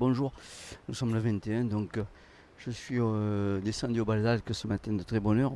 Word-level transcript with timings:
Bonjour, 0.00 0.32
nous 0.88 0.94
sommes 0.94 1.14
le 1.14 1.20
21, 1.20 1.66
donc 1.66 1.98
euh, 1.98 2.02
je 2.58 2.72
suis 2.72 2.98
euh, 2.98 3.60
descendu 3.60 4.00
au 4.00 4.04
Basacle 4.04 4.52
ce 4.52 4.66
matin 4.66 4.92
de 4.92 5.04
très 5.04 5.20
bonne 5.20 5.38
heure. 5.38 5.52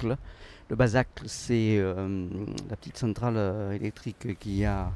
Le 0.00 0.74
Basacle, 0.74 1.24
c'est 1.26 1.76
euh, 1.76 2.28
la 2.70 2.76
petite 2.76 2.96
centrale 2.96 3.36
électrique 3.74 4.38
qu'il 4.38 4.56
y 4.56 4.64
a 4.64 4.90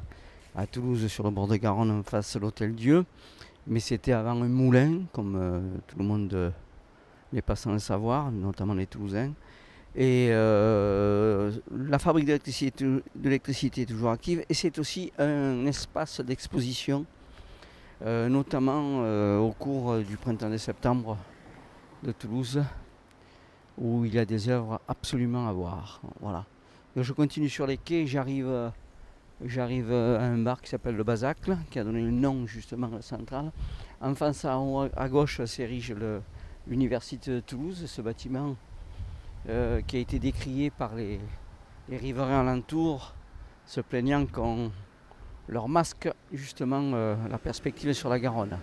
à 0.55 0.65
Toulouse 0.65 1.05
sur 1.05 1.23
le 1.23 1.29
bord 1.29 1.47
de 1.47 1.55
Garonne 1.57 1.91
en 1.91 2.01
face 2.01 2.33
de 2.33 2.39
l'Hôtel 2.39 2.73
Dieu. 2.73 3.05
Mais 3.67 3.79
c'était 3.79 4.13
avant 4.13 4.41
un 4.41 4.47
moulin, 4.47 5.01
comme 5.13 5.79
tout 5.85 5.99
le 5.99 6.05
monde 6.05 6.51
n'est 7.33 7.43
pas 7.43 7.55
sans 7.55 7.73
le 7.73 7.79
savoir, 7.79 8.31
notamment 8.31 8.73
les 8.73 8.87
Toulousains. 8.87 9.33
Et 9.95 10.29
la 10.31 11.99
fabrique 11.99 12.25
d'électricité 12.25 13.81
est 13.83 13.85
toujours 13.85 14.09
active 14.09 14.43
et 14.49 14.55
c'est 14.55 14.79
aussi 14.79 15.11
un 15.19 15.63
espace 15.67 16.21
d'exposition 16.21 17.05
notamment 18.05 19.01
euh, 19.01 19.39
au 19.39 19.51
cours 19.51 19.91
euh, 19.91 20.03
du 20.03 20.17
printemps 20.17 20.49
de 20.49 20.57
septembre 20.57 21.17
de 22.03 22.11
Toulouse, 22.11 22.61
où 23.77 24.05
il 24.05 24.13
y 24.13 24.19
a 24.19 24.25
des 24.25 24.49
œuvres 24.49 24.79
absolument 24.87 25.47
à 25.47 25.51
voir. 25.51 26.01
Voilà. 26.19 26.45
Je 26.95 27.13
continue 27.13 27.47
sur 27.49 27.67
les 27.67 27.77
quais, 27.77 28.07
j'arrive, 28.07 28.47
euh, 28.47 28.69
j'arrive 29.45 29.91
euh, 29.91 30.19
à 30.19 30.23
un 30.23 30.39
bar 30.39 30.59
qui 30.61 30.69
s'appelle 30.69 30.95
le 30.95 31.03
Basacle, 31.03 31.55
qui 31.69 31.77
a 31.77 31.83
donné 31.83 32.01
le 32.01 32.09
nom 32.09 32.47
justement 32.47 32.87
à 32.87 32.95
la 32.95 33.01
centrale. 33.03 33.51
En 34.01 34.15
face 34.15 34.45
à, 34.45 34.57
gauche 35.07 35.43
s'érige 35.45 35.93
l'université 36.65 37.31
de 37.31 37.39
Toulouse, 37.39 37.85
ce 37.85 38.01
bâtiment 38.01 38.55
euh, 39.47 39.81
qui 39.81 39.97
a 39.97 39.99
été 39.99 40.17
décrié 40.17 40.71
par 40.71 40.95
les, 40.95 41.19
les 41.87 41.97
riverains 41.97 42.41
alentours, 42.41 43.13
se 43.67 43.81
plaignant 43.81 44.25
qu'on 44.25 44.71
leur 45.47 45.67
masque 45.67 46.09
justement 46.31 46.81
euh, 46.93 47.15
la 47.29 47.37
perspective 47.37 47.93
sur 47.93 48.09
la 48.09 48.19
Garonne. 48.19 48.57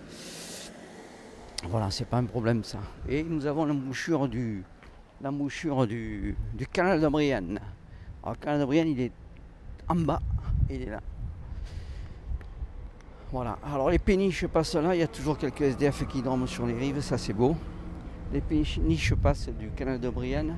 Voilà, 1.69 1.89
c'est 1.89 2.05
pas 2.05 2.17
un 2.17 2.25
problème 2.25 2.63
ça. 2.63 2.79
Et 3.09 3.23
nous 3.23 3.45
avons 3.47 3.65
l'embouchure 3.65 4.27
du, 4.27 4.63
du 6.53 6.67
canal 6.67 7.01
de 7.01 7.07
Brienne. 7.07 7.59
Alors, 8.21 8.35
le 8.35 8.43
canal 8.43 8.59
de 8.59 8.65
Brienne, 8.65 8.87
il 8.89 9.01
est 9.01 9.11
en 9.87 9.95
bas, 9.95 10.21
il 10.69 10.83
est 10.83 10.89
là. 10.89 11.01
Voilà, 13.31 13.57
alors 13.65 13.89
les 13.89 13.99
péniches 13.99 14.45
passent 14.47 14.75
là, 14.75 14.95
il 14.95 14.99
y 14.99 15.03
a 15.03 15.07
toujours 15.07 15.37
quelques 15.37 15.61
SDF 15.61 16.07
qui 16.07 16.21
dorment 16.21 16.47
sur 16.47 16.65
les 16.65 16.73
rives, 16.73 17.01
ça 17.01 17.17
c'est 17.17 17.33
beau. 17.33 17.55
Les 18.31 18.41
péniches 18.41 19.15
passent 19.15 19.49
du 19.49 19.69
canal 19.69 19.99
de 19.99 20.09
Brienne 20.09 20.55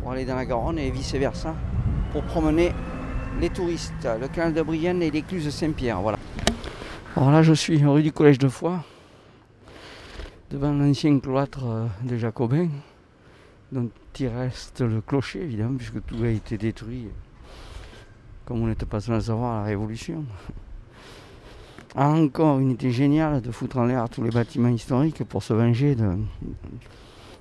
pour 0.00 0.12
aller 0.12 0.24
dans 0.24 0.36
la 0.36 0.46
Garonne 0.46 0.78
et 0.78 0.90
vice 0.90 1.14
versa 1.14 1.54
pour 2.12 2.22
promener 2.22 2.72
les 3.40 3.50
touristes, 3.50 4.08
le 4.20 4.28
canal 4.28 4.54
de 4.54 4.62
Brienne 4.62 5.02
et 5.02 5.10
l'écluse 5.10 5.48
Saint-Pierre. 5.50 6.00
Voilà. 6.00 6.18
Alors 7.16 7.30
là, 7.30 7.42
je 7.42 7.52
suis 7.52 7.82
rue 7.84 8.02
du 8.02 8.12
Collège 8.12 8.38
de 8.38 8.48
Foix, 8.48 8.84
devant 10.50 10.72
l'ancien 10.72 11.18
cloître 11.18 11.64
euh, 11.64 11.86
des 12.02 12.18
Jacobins, 12.18 12.68
dont 13.72 13.88
il 14.18 14.28
reste 14.28 14.80
le 14.80 15.00
clocher, 15.00 15.42
évidemment, 15.42 15.76
puisque 15.76 16.04
tout 16.04 16.22
a 16.22 16.28
été 16.28 16.56
détruit, 16.56 17.08
comme 18.44 18.62
on 18.62 18.66
n'était 18.66 18.86
pas 18.86 19.00
sans 19.00 19.14
le 19.14 19.20
savoir, 19.20 19.56
à 19.56 19.60
la 19.60 19.64
Révolution. 19.66 20.24
Encore 21.96 22.58
une 22.58 22.72
idée 22.72 22.90
géniale 22.90 23.40
de 23.40 23.50
foutre 23.50 23.78
en 23.78 23.84
l'air 23.86 24.08
tous 24.10 24.22
les 24.22 24.30
bâtiments 24.30 24.68
historiques 24.68 25.24
pour 25.24 25.42
se 25.42 25.54
venger 25.54 25.94
de- 25.94 26.16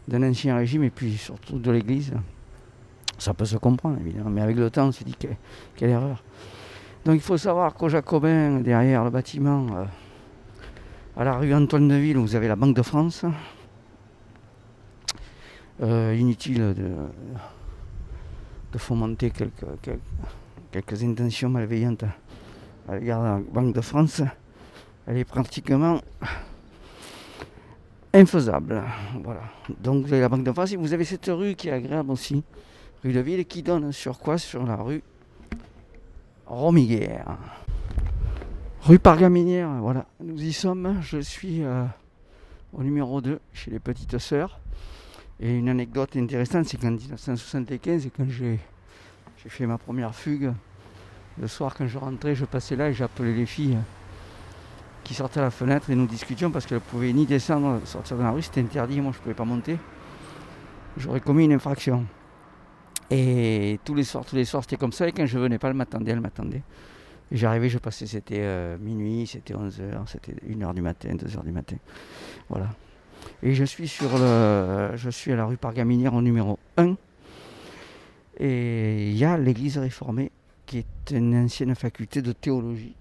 d'un 0.07 0.23
ancien 0.29 0.55
régime 0.55 0.83
et 0.83 0.89
puis 0.89 1.17
surtout 1.17 1.59
de 1.59 1.71
l'Église. 1.71 2.13
Ça 3.17 3.33
peut 3.33 3.45
se 3.45 3.57
comprendre, 3.57 3.97
évidemment, 3.99 4.29
mais 4.29 4.41
avec 4.41 4.57
le 4.57 4.69
temps, 4.69 4.87
on 4.87 4.91
se 4.91 5.03
dit 5.03 5.15
que- 5.15 5.27
quelle 5.75 5.89
erreur. 5.91 6.23
Donc 7.05 7.15
il 7.15 7.21
faut 7.21 7.37
savoir 7.37 7.73
qu'au 7.73 7.87
Jacobin, 7.87 8.59
derrière 8.61 9.03
le 9.03 9.09
bâtiment, 9.09 9.67
euh, 9.75 9.85
à 11.17 11.23
la 11.23 11.37
rue 11.37 11.53
Antoine 11.53 11.87
Deville, 11.87 12.17
vous 12.17 12.35
avez 12.35 12.47
la 12.47 12.55
Banque 12.55 12.75
de 12.75 12.81
France. 12.81 13.23
Euh, 15.81 16.15
inutile 16.17 16.73
de, 16.73 16.91
de 18.71 18.77
fomenter 18.77 19.29
quelques, 19.29 19.65
quelques, 19.81 19.99
quelques 20.71 21.03
intentions 21.03 21.49
malveillantes 21.49 22.05
à 22.87 22.95
l'égard 22.97 23.21
de 23.21 23.25
la 23.27 23.39
Banque 23.53 23.75
de 23.75 23.81
France. 23.81 24.21
Elle 25.05 25.17
est 25.17 25.25
pratiquement 25.25 25.99
infaisable. 28.13 28.81
Voilà. 29.23 29.41
Donc 29.81 30.05
vous 30.05 30.13
avez 30.13 30.21
la 30.21 30.29
Banque 30.29 30.43
de 30.45 30.51
France 30.51 30.71
et 30.71 30.77
vous 30.77 30.93
avez 30.93 31.03
cette 31.05 31.27
rue 31.27 31.55
qui 31.55 31.67
est 31.67 31.73
agréable 31.73 32.11
aussi, 32.11 32.43
rue 33.05 33.13
de 33.13 33.19
Ville, 33.19 33.45
qui 33.45 33.61
donne 33.61 33.91
sur 33.91 34.17
quoi 34.17 34.37
Sur 34.37 34.65
la 34.65 34.75
rue 34.77 35.03
Romiguère. 36.47 37.37
Rue 38.81 38.99
Pargaminière, 38.99 39.69
voilà, 39.79 40.05
nous 40.19 40.41
y 40.41 40.51
sommes. 40.51 40.99
Je 41.01 41.19
suis 41.19 41.63
euh, 41.63 41.85
au 42.73 42.81
numéro 42.83 43.21
2 43.21 43.39
chez 43.53 43.69
les 43.69 43.79
petites 43.79 44.17
sœurs. 44.17 44.59
Et 45.39 45.53
une 45.53 45.69
anecdote 45.69 46.15
intéressante, 46.15 46.65
c'est 46.65 46.77
qu'en 46.77 46.91
1975, 46.91 48.09
quand 48.15 48.27
j'ai 48.27 48.59
fait 49.47 49.67
ma 49.67 49.77
première 49.77 50.15
fugue, 50.15 50.51
le 51.39 51.47
soir 51.47 51.75
quand 51.75 51.87
je 51.87 51.99
rentrais, 51.99 52.33
je 52.33 52.45
passais 52.45 52.75
là 52.75 52.89
et 52.89 52.93
j'appelais 52.93 53.33
les 53.33 53.45
filles 53.45 53.77
qui 55.03 55.13
sortaient 55.13 55.41
à 55.41 55.43
la 55.43 55.51
fenêtre 55.51 55.91
et 55.91 55.95
nous 55.95 56.07
discutions 56.07 56.49
parce 56.49 56.65
qu'elles 56.65 56.79
ne 56.79 56.91
pouvaient 56.91 57.13
ni 57.13 57.27
descendre, 57.27 57.81
sortir 57.85 58.17
dans 58.17 58.23
la 58.23 58.31
rue, 58.31 58.41
c'était 58.41 58.61
interdit, 58.61 59.01
moi 59.01 59.11
je 59.11 59.19
ne 59.19 59.23
pouvais 59.23 59.35
pas 59.35 59.45
monter. 59.45 59.77
J'aurais 60.97 61.19
commis 61.19 61.45
une 61.45 61.53
infraction. 61.53 62.05
Et 63.11 63.79
tous 63.85 63.93
les 63.93 64.03
soirs, 64.03 64.25
tous 64.25 64.35
les 64.35 64.45
soirs, 64.45 64.63
c'était 64.63 64.77
comme 64.77 64.91
ça. 64.91 65.07
Et 65.07 65.11
quand 65.11 65.25
je 65.25 65.37
venais 65.37 65.59
pas, 65.59 65.69
elle 65.69 65.75
m'attendait, 65.75 66.11
elle 66.11 66.21
m'attendait. 66.21 66.63
J'arrivais, 67.31 67.69
je 67.69 67.77
passais, 67.77 68.05
c'était 68.05 68.39
euh, 68.39 68.77
minuit, 68.77 69.27
c'était 69.27 69.53
11h, 69.53 70.07
c'était 70.07 70.33
1h 70.47 70.73
du 70.73 70.81
matin, 70.81 71.09
2h 71.09 71.43
du 71.43 71.51
matin. 71.51 71.77
Voilà. 72.49 72.69
Et 73.41 73.53
je 73.53 73.63
suis 73.63 73.87
sur 73.87 74.17
le. 74.17 74.91
Je 74.95 75.09
suis 75.09 75.31
à 75.31 75.35
la 75.35 75.45
rue 75.45 75.57
Pargaminière 75.57 76.13
au 76.13 76.21
numéro 76.21 76.59
1. 76.77 76.95
Et 78.39 79.09
il 79.09 79.17
y 79.17 79.23
a 79.23 79.37
l'église 79.37 79.77
réformée, 79.77 80.31
qui 80.65 80.79
est 80.79 81.11
une 81.11 81.35
ancienne 81.35 81.73
faculté 81.75 82.21
de 82.21 82.31
théologie. 82.31 82.95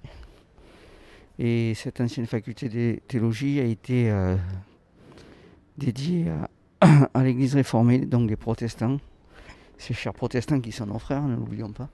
Et 1.38 1.74
cette 1.74 2.00
ancienne 2.00 2.26
faculté 2.26 2.68
de 2.68 3.00
théologie 3.08 3.58
a 3.58 3.64
été 3.64 4.10
euh, 4.10 4.36
dédiée 5.76 6.26
à 6.80 7.22
l'église 7.22 7.54
réformée, 7.54 7.98
donc 7.98 8.28
des 8.28 8.36
protestants 8.36 8.98
ces 9.78 9.94
chers 9.94 10.14
protestants 10.14 10.60
qui 10.60 10.72
sont 10.72 10.86
nos 10.86 10.98
frères, 10.98 11.22
ne 11.22 11.36
l'oublions 11.36 11.72
pas. 11.72 11.88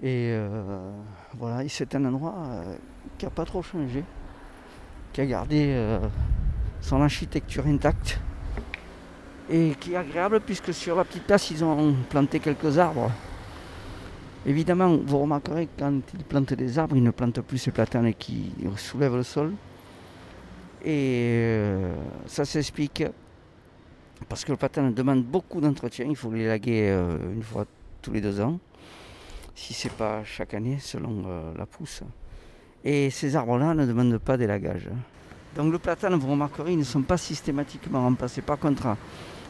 Et 0.00 0.30
euh, 0.30 0.92
voilà, 1.36 1.68
c'est 1.68 1.92
un 1.94 2.04
endroit 2.04 2.34
euh, 2.38 2.76
qui 3.16 3.24
n'a 3.24 3.30
pas 3.30 3.44
trop 3.44 3.62
changé, 3.62 4.04
qui 5.12 5.20
a 5.20 5.26
gardé 5.26 5.66
euh, 5.70 5.98
son 6.80 7.02
architecture 7.02 7.66
intacte 7.66 8.20
et 9.50 9.74
qui 9.80 9.94
est 9.94 9.96
agréable 9.96 10.40
puisque 10.40 10.72
sur 10.72 10.94
la 10.94 11.04
petite 11.04 11.24
place 11.24 11.50
ils 11.50 11.64
ont 11.64 11.96
planté 12.08 12.38
quelques 12.38 12.78
arbres. 12.78 13.10
Évidemment, 14.46 14.96
vous 15.04 15.18
remarquerez 15.18 15.66
que 15.66 15.80
quand 15.80 16.00
ils 16.14 16.24
plantent 16.24 16.54
des 16.54 16.78
arbres, 16.78 16.96
ils 16.96 17.02
ne 17.02 17.10
plantent 17.10 17.40
plus 17.40 17.58
ces 17.58 17.72
platanes 17.72 18.14
qui 18.14 18.52
soulèvent 18.76 19.16
le 19.16 19.24
sol. 19.24 19.52
Et 20.84 21.74
ça 22.26 22.44
s'explique 22.44 23.02
parce 24.28 24.44
que 24.44 24.52
le 24.52 24.56
platane 24.56 24.92
demande 24.92 25.24
beaucoup 25.24 25.60
d'entretien. 25.60 26.06
Il 26.08 26.16
faut 26.16 26.32
l'élaguer 26.32 26.88
euh, 26.90 27.16
une 27.34 27.42
fois 27.42 27.66
tous 28.02 28.12
les 28.12 28.20
deux 28.20 28.40
ans, 28.40 28.58
si 29.54 29.74
c'est 29.74 29.92
pas 29.92 30.22
chaque 30.24 30.54
année, 30.54 30.78
selon 30.80 31.24
euh, 31.26 31.52
la 31.56 31.66
pousse. 31.66 32.02
Et 32.84 33.10
ces 33.10 33.36
arbres-là 33.36 33.74
ne 33.74 33.86
demandent 33.86 34.18
pas 34.18 34.36
d'élagage. 34.36 34.88
Donc 35.56 35.72
le 35.72 35.78
platane, 35.78 36.14
vous 36.14 36.30
remarquerez, 36.30 36.72
ils 36.72 36.78
ne 36.78 36.84
sont 36.84 37.02
pas 37.02 37.16
systématiquement 37.16 38.02
remplacés. 38.02 38.42
Par 38.42 38.58
contre, 38.58 38.86
à, 38.86 38.96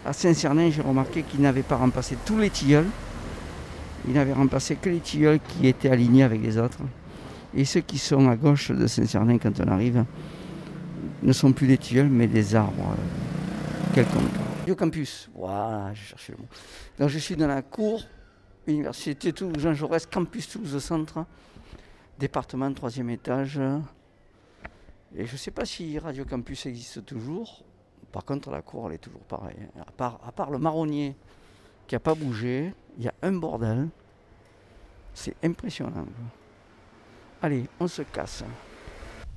à 0.06 0.12
Saint-Cernin, 0.12 0.70
j'ai 0.70 0.82
remarqué 0.82 1.22
qu'ils 1.22 1.40
n'avaient 1.40 1.62
pas 1.62 1.76
remplacé 1.76 2.16
tous 2.24 2.38
les 2.38 2.50
tilleuls. 2.50 2.86
Ils 4.06 4.14
n'avaient 4.14 4.32
remplacé 4.32 4.76
que 4.76 4.88
les 4.88 5.00
tilleuls 5.00 5.40
qui 5.40 5.66
étaient 5.66 5.90
alignés 5.90 6.22
avec 6.22 6.42
les 6.42 6.56
autres. 6.56 6.78
Et 7.54 7.64
ceux 7.64 7.80
qui 7.80 7.98
sont 7.98 8.28
à 8.28 8.36
gauche 8.36 8.70
de 8.70 8.86
Saint-Cernin, 8.86 9.38
quand 9.38 9.60
on 9.60 9.68
arrive, 9.68 10.04
ne 11.22 11.32
sont 11.32 11.52
plus 11.52 11.66
des 11.66 11.78
tilleuls, 11.78 12.08
mais 12.08 12.26
des 12.26 12.54
arbres 12.54 12.92
euh, 12.92 13.94
quelconques. 13.94 14.47
Radio 14.68 14.84
Campus, 14.84 15.30
voilà, 15.34 15.94
je 15.94 16.02
cherchais 16.02 16.32
le 16.32 16.42
mot. 16.42 16.48
Donc 16.98 17.08
je 17.08 17.18
suis 17.18 17.36
dans 17.36 17.46
la 17.46 17.62
cour, 17.62 18.02
Université 18.66 19.32
Toulouse, 19.32 19.62
Jean 19.62 19.72
Jaurès, 19.72 20.04
Campus 20.04 20.46
Toulouse 20.46 20.78
Centre, 20.78 21.24
département, 22.18 22.70
troisième 22.74 23.08
étage. 23.08 23.58
Et 25.16 25.24
je 25.24 25.32
ne 25.32 25.38
sais 25.38 25.52
pas 25.52 25.64
si 25.64 25.98
Radio 25.98 26.26
Campus 26.26 26.66
existe 26.66 27.06
toujours. 27.06 27.64
Par 28.12 28.26
contre, 28.26 28.50
la 28.50 28.60
cour, 28.60 28.88
elle 28.88 28.96
est 28.96 28.98
toujours 28.98 29.22
pareille. 29.22 29.56
À 29.98 30.32
part, 30.32 30.50
le 30.50 30.58
marronnier 30.58 31.16
qui 31.86 31.94
n'a 31.94 32.00
pas 32.00 32.14
bougé, 32.14 32.74
il 32.98 33.04
y 33.04 33.08
a 33.08 33.14
un 33.22 33.32
bordel. 33.32 33.88
C'est 35.14 35.34
impressionnant. 35.42 36.04
Allez, 37.40 37.64
on 37.80 37.88
se 37.88 38.02
casse. 38.02 38.44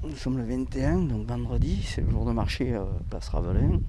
Nous 0.04 0.18
sommes 0.18 0.40
le 0.40 0.44
21, 0.44 0.98
donc 1.04 1.26
vendredi, 1.26 1.84
c'est 1.84 2.02
le 2.02 2.10
jour 2.10 2.26
de 2.26 2.34
marché 2.34 2.74
euh, 2.74 2.84
Place 3.10 3.30
Ravelin. 3.30 3.80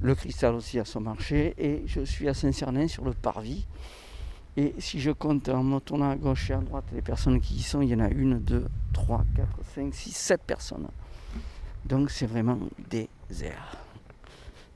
Le 0.00 0.14
cristal 0.14 0.54
aussi 0.54 0.78
à 0.78 0.84
son 0.84 1.00
marché. 1.00 1.54
Et 1.58 1.82
je 1.86 2.00
suis 2.02 2.28
à 2.28 2.34
Saint-Cernin 2.34 2.88
sur 2.88 3.04
le 3.04 3.12
parvis. 3.12 3.66
Et 4.56 4.74
si 4.78 5.00
je 5.00 5.10
compte 5.10 5.48
en 5.48 5.64
me 5.64 5.80
tournant 5.80 6.10
à 6.10 6.16
gauche 6.16 6.50
et 6.50 6.54
à 6.54 6.58
droite 6.58 6.84
les 6.92 7.02
personnes 7.02 7.40
qui 7.40 7.54
y 7.54 7.62
sont, 7.62 7.82
il 7.82 7.88
y 7.88 7.94
en 7.94 8.00
a 8.00 8.08
une, 8.08 8.38
deux, 8.38 8.66
trois, 8.92 9.24
quatre, 9.34 9.58
cinq, 9.74 9.92
six, 9.92 10.12
sept 10.12 10.42
personnes. 10.42 10.86
Donc 11.84 12.10
c'est 12.10 12.26
vraiment 12.26 12.58
désert. 12.88 13.76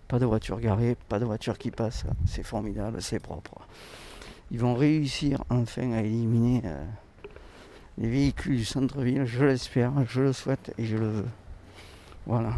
Pas 0.08 0.18
de 0.18 0.26
voiture 0.26 0.58
garée, 0.58 0.96
pas 1.08 1.20
de 1.20 1.24
voiture 1.24 1.56
qui 1.58 1.70
passe. 1.70 2.04
C'est 2.26 2.42
formidable, 2.42 3.00
c'est 3.00 3.20
propre. 3.20 3.60
Ils 4.50 4.58
vont 4.58 4.74
réussir 4.74 5.44
enfin 5.50 5.92
à 5.92 6.00
éliminer 6.00 6.62
euh, 6.64 6.84
les 7.98 8.08
véhicules 8.08 8.56
du 8.56 8.64
centre-ville. 8.64 9.26
Je 9.26 9.44
l'espère, 9.44 9.92
je 10.06 10.22
le 10.22 10.32
souhaite 10.32 10.72
et 10.78 10.86
je 10.86 10.96
le 10.96 11.08
veux. 11.08 11.28
Voilà. 12.26 12.54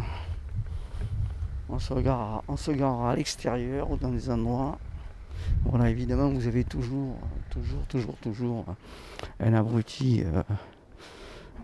On 1.71 1.79
se 2.57 2.71
garera 2.71 3.11
à 3.11 3.15
l'extérieur 3.15 3.89
ou 3.89 3.97
dans 3.97 4.09
des 4.09 4.29
endroits. 4.29 4.77
Voilà, 5.65 5.89
évidemment, 5.89 6.29
vous 6.29 6.47
avez 6.47 6.63
toujours, 6.63 7.15
toujours, 7.49 7.83
toujours, 7.87 8.15
toujours 8.17 8.65
un 9.39 9.53
abruti, 9.53 10.23
euh, 10.23 10.43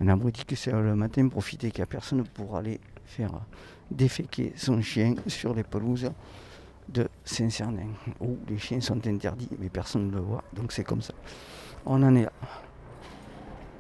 un 0.02 0.08
abruti 0.08 0.46
que 0.46 0.56
c'est 0.56 0.72
le 0.72 0.96
matin 0.96 1.28
profiter 1.28 1.72
qu'il 1.72 1.82
n'y 1.82 1.84
a 1.84 1.88
personne 1.88 2.24
pour 2.24 2.56
aller 2.56 2.80
faire 3.06 3.32
déféquer 3.92 4.54
son 4.56 4.82
chien 4.82 5.16
sur 5.28 5.54
les 5.54 5.64
pelouses 5.64 6.10
de 6.90 7.08
Saint-Cernin, 7.26 7.90
où 8.22 8.38
les 8.48 8.58
chiens 8.58 8.82
sont 8.82 9.06
interdits, 9.06 9.50
mais 9.60 9.70
personne 9.70 10.08
ne 10.08 10.12
le 10.12 10.22
voit, 10.22 10.44
donc 10.54 10.72
c'est 10.72 10.84
comme 10.84 11.02
ça. 11.02 11.14
On 11.86 12.02
en 12.04 12.16
est 12.16 12.24
là. 12.24 12.32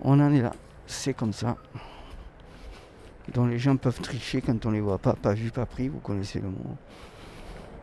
On 0.02 0.20
en 0.20 0.32
est 0.32 0.42
là. 0.42 0.54
C'est 0.86 1.14
comme 1.14 1.34
ça. 1.34 1.58
Dont 3.34 3.46
les 3.46 3.60
gens 3.60 3.76
peuvent 3.76 4.00
tricher 4.00 4.42
quand 4.42 4.66
on 4.66 4.72
les 4.72 4.80
voit 4.80 5.00
pas, 5.00 5.14
pas 5.14 5.34
vu, 5.34 5.52
pas 5.52 5.66
pris, 5.66 5.90
vous 5.90 6.00
connaissez 6.00 6.40
le 6.40 6.50
mot. 6.50 6.78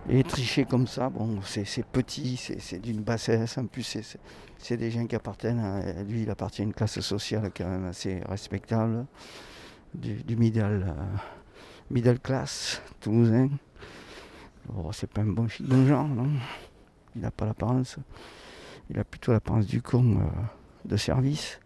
Et 0.08 0.22
tricher 0.22 0.64
comme 0.64 0.86
ça, 0.86 1.08
bon, 1.08 1.40
c'est 1.42 1.86
petit, 1.86 2.36
c'est 2.36 2.78
d'une 2.78 3.02
bassesse, 3.02 3.56
en 3.56 3.66
plus 3.66 3.98
c'est 4.58 4.76
des 4.76 4.90
gens 4.90 5.06
qui 5.06 5.16
appartiennent 5.16 5.60
à, 5.60 6.02
lui, 6.02 6.22
il 6.22 6.30
appartient 6.30 6.60
à 6.60 6.64
une 6.64 6.74
classe 6.74 7.00
sociale 7.00 7.50
quand 7.56 7.68
même 7.68 7.86
assez 7.86 8.20
respectable, 8.28 9.06
du, 9.94 10.14
du 10.22 10.36
middle, 10.36 10.84
euh, 10.88 11.16
middle 11.90 12.18
class 12.18 12.82
toulousain. 13.00 13.48
Oh, 14.74 14.90
c'est 14.92 15.10
pas 15.10 15.22
un 15.22 15.26
bon 15.26 15.48
chic 15.48 15.66
de 15.66 15.86
genre, 15.86 16.08
non 16.08 16.28
Il 17.14 17.22
n'a 17.22 17.30
pas 17.30 17.46
l'apparence. 17.46 17.96
Il 18.90 18.98
a 18.98 19.04
plutôt 19.04 19.32
l'apparence 19.32 19.66
du 19.66 19.80
con 19.80 20.20
euh, 20.20 20.24
de 20.84 20.96
service. 20.96 21.60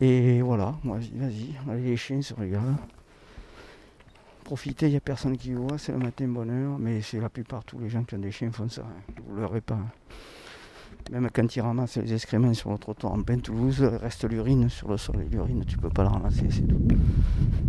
Et 0.00 0.42
voilà, 0.42 0.74
vas-y, 0.84 1.10
vas-y, 1.18 1.54
allez 1.68 1.82
les 1.82 1.96
chiens 1.96 2.22
se 2.22 2.32
regardent. 2.34 2.76
Profitez, 4.44 4.86
il 4.86 4.90
n'y 4.90 4.96
a 4.96 5.00
personne 5.00 5.36
qui 5.36 5.52
voit, 5.52 5.76
c'est 5.76 5.92
le 5.92 5.98
matin 5.98 6.26
bonheur, 6.28 6.78
mais 6.78 7.02
c'est 7.02 7.20
la 7.20 7.28
plupart, 7.28 7.64
tous 7.64 7.78
les 7.80 7.88
gens 7.88 8.04
qui 8.04 8.14
ont 8.14 8.18
des 8.18 8.30
chiens 8.30 8.50
font 8.52 8.68
ça, 8.68 8.82
hein. 8.82 9.12
vous 9.26 9.36
ne 9.36 9.40
l'aurez 9.40 9.60
pas. 9.60 9.78
Même 11.10 11.28
quand 11.32 11.56
ils 11.56 11.60
ramassent 11.60 11.96
les 11.96 12.12
excréments 12.12 12.54
sur 12.54 12.70
le 12.70 12.78
trottoir 12.78 13.12
en 13.12 13.22
plein 13.22 13.38
Toulouse, 13.38 13.78
il 13.80 13.86
reste 13.86 14.24
l'urine 14.28 14.68
sur 14.68 14.88
le 14.88 14.98
sol. 14.98 15.26
L'urine, 15.30 15.64
tu 15.66 15.78
peux 15.78 15.88
pas 15.88 16.04
la 16.04 16.10
ramasser, 16.10 16.46
c'est 16.50 16.66
tout. 16.66 16.78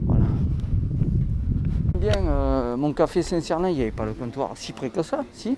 Voilà. 0.04 0.26
Bien, 1.98 2.18
euh, 2.18 2.78
mon 2.78 2.94
café 2.94 3.22
Saint-Cernin, 3.22 3.70
il 3.70 3.76
n'y 3.76 3.82
avait 3.82 3.92
pas 3.92 4.06
le 4.06 4.14
comptoir 4.14 4.52
si 4.56 4.74
près 4.74 4.90
que 4.90 5.02
ça, 5.04 5.24
si? 5.34 5.58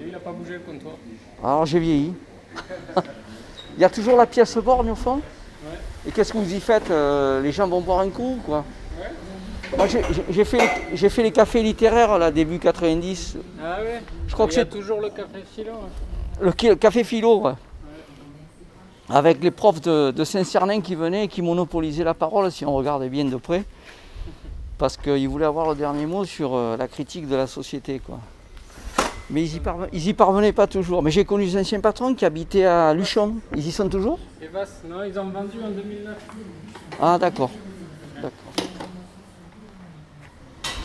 Il 0.00 0.10
n'a 0.10 0.18
pas 0.18 0.32
bougé 0.32 0.54
le 0.54 0.60
comptoir. 0.60 0.94
Alors 1.42 1.66
j'ai 1.66 1.78
vieilli. 1.78 2.14
il 3.76 3.80
y 3.80 3.84
a 3.84 3.90
toujours 3.90 4.16
la 4.16 4.26
pièce 4.26 4.56
borgne 4.58 4.90
au 4.90 4.94
fond? 4.94 5.20
Et 6.06 6.10
qu'est-ce 6.12 6.32
que 6.32 6.38
vous 6.38 6.54
y 6.54 6.60
faites 6.60 6.90
euh, 6.90 7.40
Les 7.42 7.52
gens 7.52 7.66
vont 7.68 7.80
boire 7.80 8.00
un 8.00 8.10
coup 8.10 8.38
quoi. 8.46 8.64
Moi 9.76 9.86
j'ai- 9.86 10.44
fait, 10.44 11.22
les 11.22 11.30
cafés 11.32 11.62
littéraires 11.62 12.18
là, 12.18 12.30
début 12.30 12.58
90. 12.58 13.36
Ah 13.62 13.78
ouais 13.82 14.02
Je 14.26 14.32
crois 14.32 14.46
Il 14.46 14.48
que 14.48 14.54
c'est- 14.54 14.64
toujours 14.66 15.00
le 15.00 15.10
café 15.10 15.40
philo. 15.54 15.72
hein. 15.72 15.88
Le, 16.40 16.52
café 16.76 17.04
philo, 17.04 17.40
ouais. 17.40 17.52
Avec 19.10 19.42
les 19.42 19.50
profs 19.50 19.80
de, 19.80 20.10
de 20.10 20.24
Saint-Cernin 20.24 20.80
qui 20.80 20.94
venaient 20.94 21.24
et 21.24 21.28
qui 21.28 21.42
monopolisaient 21.42 22.04
la 22.04 22.14
parole 22.14 22.50
si 22.52 22.64
on 22.64 22.74
regardait 22.74 23.08
bien 23.08 23.24
de 23.24 23.36
près. 23.36 23.64
Parce 24.78 24.96
qu'ils 24.96 25.28
voulaient 25.28 25.46
avoir 25.46 25.68
le 25.68 25.74
dernier 25.74 26.06
mot 26.06 26.24
sur 26.24 26.54
euh, 26.54 26.76
la 26.76 26.86
critique 26.88 27.26
de 27.28 27.34
la 27.34 27.46
société. 27.46 27.98
Quoi. 27.98 28.20
Mais 29.30 29.42
ils 29.42 29.56
y, 29.56 29.60
parve- 29.60 29.88
ils 29.92 30.08
y 30.08 30.14
parvenaient 30.14 30.52
pas 30.52 30.66
toujours. 30.66 31.02
Mais 31.02 31.10
j'ai 31.10 31.24
connu 31.24 31.44
des 31.44 31.56
anciens 31.58 31.80
patrons 31.80 32.14
qui 32.14 32.24
habitaient 32.24 32.64
à 32.64 32.94
Luchon. 32.94 33.34
Ils 33.54 33.66
y 33.66 33.72
sont 33.72 33.88
toujours? 33.88 34.18
Et 34.40 34.48
non, 34.88 35.04
ils 35.04 35.18
ont 35.18 35.28
vendu 35.28 35.58
en 35.62 35.70
2009. 35.70 36.16
Ah 37.00 37.18
d'accord. 37.18 37.50
D'accord. 38.16 38.52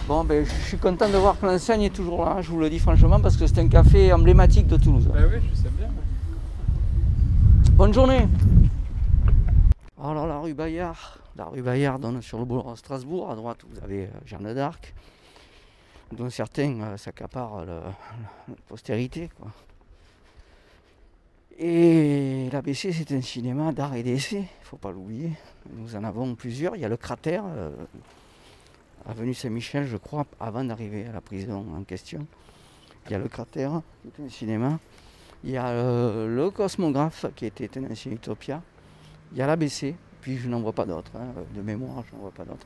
Bon 0.07 0.25
ben 0.25 0.43
je 0.45 0.51
suis 0.67 0.77
content 0.77 1.07
de 1.07 1.15
voir 1.15 1.39
que 1.39 1.45
l'enseigne 1.45 1.83
est 1.83 1.89
toujours 1.95 2.25
là, 2.25 2.41
je 2.41 2.49
vous 2.51 2.59
le 2.59 2.69
dis 2.69 2.77
franchement, 2.79 3.21
parce 3.21 3.37
que 3.37 3.47
c'est 3.47 3.59
un 3.59 3.69
café 3.69 4.11
emblématique 4.11 4.67
de 4.67 4.75
Toulouse. 4.75 5.07
Bah 5.07 5.21
oui, 5.33 5.39
je 5.49 5.55
sais 5.55 5.69
bien. 5.77 5.87
Bonne 7.71 7.93
journée. 7.93 8.27
Alors 10.03 10.27
la 10.27 10.39
rue 10.39 10.53
Bayard, 10.53 11.19
la 11.37 11.45
rue 11.45 11.61
Bayard 11.61 11.99
donne 11.99 12.21
sur 12.21 12.37
le 12.37 12.43
boulevard 12.43 12.77
Strasbourg. 12.77 13.31
À 13.31 13.35
droite, 13.35 13.59
vous 13.69 13.81
avez 13.81 14.03
euh, 14.03 14.07
Jeanne 14.25 14.53
d'Arc, 14.53 14.93
dont 16.13 16.29
certains 16.29 16.79
euh, 16.81 16.97
s'accaparent 16.97 17.65
la 17.65 17.81
postérité. 18.67 19.29
Quoi. 19.37 19.51
Et 21.57 22.49
l'ABC, 22.51 22.91
c'est 22.91 23.11
un 23.11 23.21
cinéma 23.21 23.71
d'art 23.71 23.93
et 23.95 24.03
d'essai, 24.03 24.37
il 24.37 24.41
ne 24.41 24.65
faut 24.65 24.77
pas 24.77 24.91
l'oublier. 24.91 25.33
Nous 25.71 25.95
en 25.95 26.03
avons 26.03 26.33
plusieurs. 26.35 26.75
Il 26.75 26.81
y 26.81 26.85
a 26.85 26.89
le 26.89 26.97
cratère, 26.97 27.43
euh, 27.45 27.71
avenue 29.05 29.33
Saint-Michel, 29.33 29.85
je 29.85 29.97
crois, 29.97 30.25
avant 30.39 30.63
d'arriver 30.63 31.05
à 31.05 31.11
la 31.11 31.21
prison 31.21 31.65
en 31.75 31.83
question. 31.83 32.25
Il 33.05 33.11
y 33.11 33.15
a 33.15 33.19
le 33.19 33.27
cratère, 33.27 33.81
c'est 34.03 34.23
un 34.23 34.29
cinéma. 34.29 34.79
Il 35.43 35.51
y 35.51 35.57
a 35.57 35.67
euh, 35.67 36.27
le 36.27 36.49
Cosmographe 36.49 37.25
qui 37.35 37.45
était 37.45 37.77
un 37.77 37.91
ancien 37.91 38.11
Utopia. 38.11 38.61
Il 39.31 39.37
y 39.37 39.41
a 39.41 39.47
l'ABC, 39.47 39.93
puis 40.21 40.37
je 40.37 40.47
n'en 40.47 40.61
vois 40.61 40.73
pas 40.73 40.85
d'autres. 40.85 41.11
hein, 41.17 41.33
De 41.53 41.61
mémoire, 41.61 42.03
je 42.09 42.15
n'en 42.15 42.21
vois 42.21 42.31
pas 42.31 42.45
d'autres. 42.45 42.65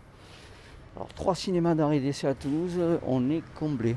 Alors 0.98 1.10
trois 1.14 1.36
cinémas 1.36 1.76
d'art 1.76 1.94
et 1.94 2.00
d'essai 2.00 2.26
à 2.26 2.34
Toulouse, 2.34 2.74
euh, 2.80 2.98
on 3.06 3.30
est 3.30 3.44
comblé. 3.54 3.96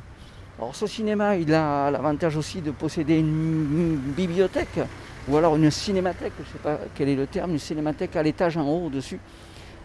Alors 0.58 0.76
ce 0.76 0.87
cinéma, 0.87 1.37
il 1.37 1.55
a 1.55 1.91
l'avantage 1.91 2.37
aussi 2.37 2.61
de 2.61 2.70
posséder 2.70 3.19
une, 3.19 3.97
bibliothèque, 3.97 4.81
ou 5.26 5.38
alors 5.38 5.56
une 5.56 5.70
cinémathèque, 5.70 6.35
je 6.37 6.43
ne 6.43 6.49
sais 6.49 6.58
pas 6.58 6.79
quel 6.94 7.08
est 7.08 7.17
le 7.17 7.26
terme, 7.26 7.52
une 7.52 7.58
cinémathèque 7.58 8.17
à 8.17 8.23
l'étage 8.23 8.58
en 8.58 8.69
haut, 8.69 8.88
au-dessus, 8.88 9.19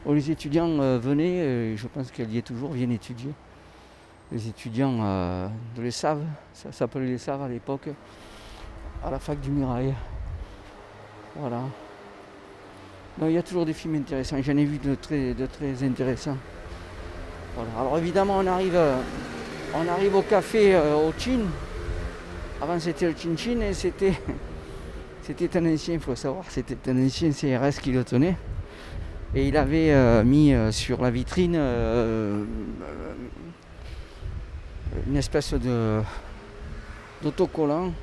où 0.05 0.11
les 0.11 0.29
étudiants 0.29 0.81
euh, 0.81 0.99
venaient, 0.99 1.39
euh, 1.39 1.77
je 1.77 1.87
pense 1.87 2.11
qu'elle 2.11 2.29
y 2.29 2.39
est 2.39 2.41
toujours, 2.41 2.73
viennent 2.73 2.91
étudier. 2.91 3.31
Les 4.33 4.49
étudiants 4.49 4.97
euh, 4.99 5.47
de 5.77 5.83
l'ESSAV, 5.83 6.19
ça 6.53 6.73
s'appelait 6.73 7.05
l'ESSAV 7.05 7.43
à 7.43 7.47
l'époque, 7.47 7.87
à 9.01 9.09
la 9.09 9.19
fac 9.19 9.39
du 9.39 9.51
Mirail. 9.51 9.93
Voilà. 11.37 11.61
Non, 13.17 13.29
il 13.29 13.33
y 13.35 13.37
a 13.37 13.43
toujours 13.43 13.65
des 13.65 13.71
films 13.71 13.95
intéressants. 13.95 14.35
J'en 14.41 14.57
ai 14.57 14.65
vu 14.65 14.77
de 14.77 14.95
très, 14.95 15.33
de 15.33 15.45
très 15.45 15.81
intéressants. 15.81 16.35
Alors 17.57 17.97
évidemment, 17.97 18.39
on 18.39 18.47
arrive, 18.47 18.75
euh, 18.75 18.99
au 20.13 20.21
café 20.23 20.75
euh, 20.75 20.95
au 20.95 21.13
Chin. 21.17 21.39
Avant 22.61 22.77
c'était 22.79 23.07
le 23.07 23.15
Chin 23.17 23.35
Chin 23.37 23.61
et 23.61 23.73
c'était, 23.73 24.13
un 25.55 25.73
ancien, 25.73 25.93
il 25.93 25.99
faut 26.01 26.15
savoir, 26.15 26.43
c'était 26.49 26.77
un 26.89 27.05
ancien 27.05 27.31
CRS 27.31 27.79
qui 27.81 27.91
le 27.93 28.03
tenait. 28.03 28.35
Et 29.33 29.47
il 29.47 29.55
avait 29.55 29.91
euh, 29.91 30.23
mis 30.23 30.53
sur 30.71 31.01
la 31.01 31.11
vitrine 31.11 31.55
une 35.07 35.17
espèce 35.17 35.53
de 35.53 36.01
d'autocollant 37.21 37.93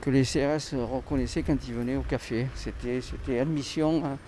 que 0.00 0.10
les 0.10 0.24
CRS 0.24 0.74
reconnaissaient 0.74 1.42
quand 1.42 1.56
ils 1.66 1.74
venaient 1.74 1.96
au 1.96 2.02
café. 2.02 2.48
C'était, 2.54 3.00
c'était 3.00 3.40
admission, 3.40 4.02
hein, 4.04 4.18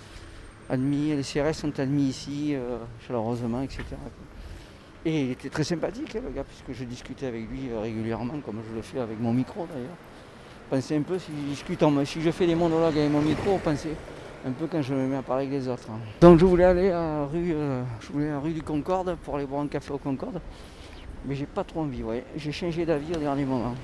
admis, 0.69 1.15
les 1.15 1.23
CRS 1.23 1.55
sont 1.55 1.79
admis 1.79 2.05
ici, 2.09 2.55
euh, 2.55 2.79
chaleureusement, 3.07 3.63
etc. 3.63 3.83
Et 5.05 5.21
il 5.23 5.31
était 5.33 5.49
très 5.49 5.63
sympathique, 5.65 6.17
hein, 6.17 6.21
le 6.25 6.31
gars, 6.33 6.45
puisque 6.45 6.79
je 6.79 6.85
discutais 6.85 7.27
avec 7.27 7.49
lui 7.49 7.71
euh, 7.71 7.81
régulièrement, 7.81 8.41
comme 8.45 8.61
je 8.69 8.75
le 8.75 8.83
fais 8.83 8.99
avec 8.99 9.21
mon 9.21 9.33
micro 9.33 9.67
d'ailleurs. 9.73 9.97
Pensez 10.69 10.97
un 10.97 11.03
peu, 11.03 11.19
si 11.19 11.31
je, 11.31 11.49
discute 11.51 11.83
en- 11.85 12.05
si 12.05 12.21
je 12.21 12.31
fais 12.33 12.47
des 12.47 12.57
monologues 12.57 12.99
avec 12.99 13.11
mon 13.11 13.21
micro, 13.21 13.59
pensez 13.59 13.91
un 14.45 14.51
peu 14.51 14.67
quand 14.67 14.83
je 14.83 14.95
me 14.95 15.07
mets 15.07 15.17
à 15.17 15.23
parler 15.23 15.47
avec 15.47 15.61
les 15.61 15.69
autres. 15.69 15.89
hein. 15.91 15.99
Donc 16.21 16.41
je 16.41 16.45
voulais 16.45 16.65
aller 16.65 16.91
à 16.91 17.25
rue, 17.27 17.53
euh, 17.55 17.83
je 18.01 18.13
voulais 18.13 18.31
à 18.31 18.41
rue 18.41 18.53
du 18.53 18.63
Concorde 18.63 19.17
pour 19.23 19.37
aller 19.37 19.47
boire 19.47 19.63
un 19.63 19.69
café 19.69 19.93
au 19.93 19.99
Concorde. 19.99 20.41
Mais 21.25 21.35
j'ai 21.37 21.47
pas 21.47 21.63
trop 21.65 21.81
envie. 21.81 22.03
J'ai 22.37 22.53
changé 22.53 22.85
d'avis 22.85 23.13
au 23.15 23.19
dernier 23.19 23.45
moment. 23.45 23.75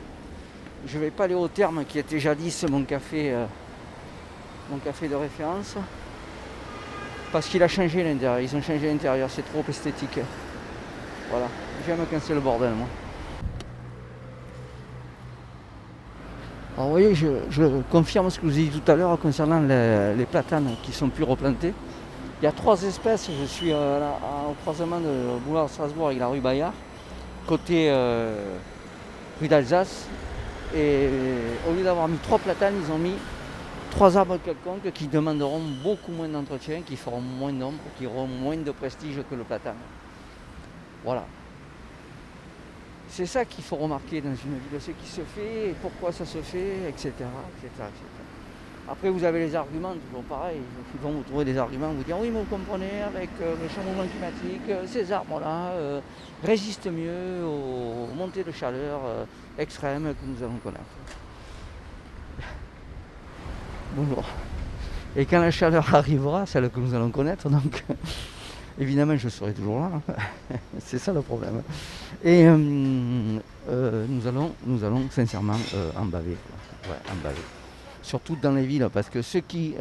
Je 0.87 0.99
vais 0.99 1.11
pas 1.13 1.25
aller 1.25 1.35
au 1.35 1.47
terme 1.49 1.85
qui 1.85 1.99
était 2.01 2.19
jadis 2.19 2.65
mon 2.69 2.83
café, 2.83 3.33
mon 4.71 4.79
café 4.79 5.09
de 5.09 5.15
référence. 5.15 5.77
Parce 7.33 7.47
qu'il 7.49 7.63
a 7.63 7.69
changé 7.69 8.05
l'intérieur, 8.05 8.41
ils 8.41 8.55
ont 8.55 8.61
changé 8.61 8.89
l'intérieur, 8.89 9.29
c'est 9.31 9.43
trop 9.51 9.65
esthétique. 9.67 10.21
Voilà, 11.31 11.47
j'aime 11.87 12.01
quand 12.11 12.19
c'est 12.21 12.35
le 12.35 12.41
bordel 12.41 12.73
moi. 12.73 12.87
Alors 16.77 16.87
vous 16.87 16.93
voyez, 16.93 17.15
je, 17.15 17.81
confirme 17.91 18.29
ce 18.29 18.39
que 18.39 18.45
vous 18.45 18.59
ai 18.59 18.65
dit 18.65 18.81
tout 18.81 18.91
à 18.91 18.97
l'heure 18.97 19.19
concernant 19.19 19.61
les, 19.61 20.27
platanes 20.27 20.75
qui 20.83 20.93
sont 20.93 21.09
plus 21.09 21.25
replantés. 21.25 21.73
Il 22.41 22.45
y 22.45 22.49
a 22.49 22.53
trois 22.53 22.83
espèces, 22.83 23.31
je 23.41 23.47
suis 23.47 23.73
euh, 23.73 24.01
au 24.51 24.55
croisement 24.63 24.99
de 24.99 25.39
boulevard 25.47 25.71
Strasbourg 25.71 26.09
avec 26.09 26.19
la 26.19 26.27
rue 26.27 26.41
Bayard, 26.41 26.73
côté 27.47 27.89
euh, 27.89 28.35
rue 29.41 29.49
d'Alsace. 29.49 30.07
Et 30.75 31.09
au 31.69 31.75
lieu 31.75 31.85
d'avoir 31.85 32.09
mis 32.09 32.17
trois 32.19 32.39
platanes, 32.39 32.75
ils 32.85 32.93
ont 32.93 32.99
mis 32.99 33.15
trois 33.93 34.17
arbres 34.17 34.39
quelconques 34.43 34.91
qui 34.95 35.07
demanderont 35.07 35.61
beaucoup 35.83 36.13
moins 36.13 36.29
d'entretien, 36.29 36.81
qui 36.81 36.97
feront 36.97 37.21
moins 37.21 37.53
d'ombre, 37.53 37.79
qui 37.99 38.07
auront 38.07 38.27
moins 38.27 38.57
de 38.57 38.71
prestige 38.73 39.21
que 39.29 39.35
le 39.35 39.45
platane. 39.45 39.77
Voilà. 41.05 41.27
C'est 43.11 43.27
ça 43.27 43.45
qu'il 43.45 43.63
faut 43.63 43.77
remarquer 43.77 44.23
dans 44.23 44.31
une 44.31 44.59
ville, 44.59 44.81
ce 44.81 44.93
qui 44.93 45.07
se 45.07 45.21
fait, 45.21 45.75
pourquoi 45.83 46.11
ça 46.11 46.25
se 46.25 46.39
fait, 46.39 46.89
etc. 46.89 47.11
etc., 47.11 47.85
Après, 48.89 49.11
vous 49.11 49.23
avez 49.23 49.41
les 49.41 49.55
arguments, 49.55 49.93
toujours 49.93 50.25
pareil. 50.25 50.61
Ils 50.95 51.01
vont 51.01 51.13
vous 51.13 51.23
trouver 51.25 51.45
des 51.45 51.59
arguments, 51.59 51.93
vous 51.93 52.03
dire 52.03 52.17
oui, 52.19 52.31
mais 52.33 52.41
vous 52.41 52.57
comprenez, 52.57 53.03
avec 53.03 53.29
euh, 53.43 53.55
le 53.63 53.69
changement 53.69 54.09
climatique, 54.11 54.71
euh, 54.71 54.87
ces 54.87 55.13
arbres-là 55.13 55.73
euh, 55.73 56.01
résistent 56.43 56.91
mieux 56.91 57.45
aux 57.45 58.15
montées 58.17 58.43
de 58.43 58.53
chaleur 58.53 59.01
extrêmes 59.59 60.15
que 60.15 60.27
nous 60.27 60.43
allons 60.43 60.59
connaître. 60.65 61.22
Bonjour. 63.95 64.25
Et 65.15 65.27
quand 65.27 65.39
la 65.39 65.51
chaleur 65.51 65.95
arrivera, 65.95 66.47
celle 66.47 66.71
que 66.71 66.81
nous 66.81 66.95
allons 66.95 67.11
connaître, 67.11 67.51
donc 67.51 67.85
évidemment 68.81 69.17
je 69.19 69.29
serai 69.29 69.53
toujours 69.53 69.81
là. 69.81 69.91
C'est 70.79 70.99
ça 70.99 71.13
le 71.13 71.21
problème. 71.21 71.63
Et 72.25 72.47
euh, 72.47 73.39
euh, 73.69 74.07
nous, 74.09 74.27
allons, 74.27 74.55
nous 74.65 74.83
allons 74.83 75.11
sincèrement 75.11 75.59
euh, 75.75 75.91
en 75.99 76.07
baver. 76.07 76.37
Surtout 78.01 78.37
dans 78.41 78.53
les 78.53 78.65
villes, 78.65 78.89
parce 78.93 79.11
que 79.11 79.21
ce 79.21 79.39
qui 79.39 79.75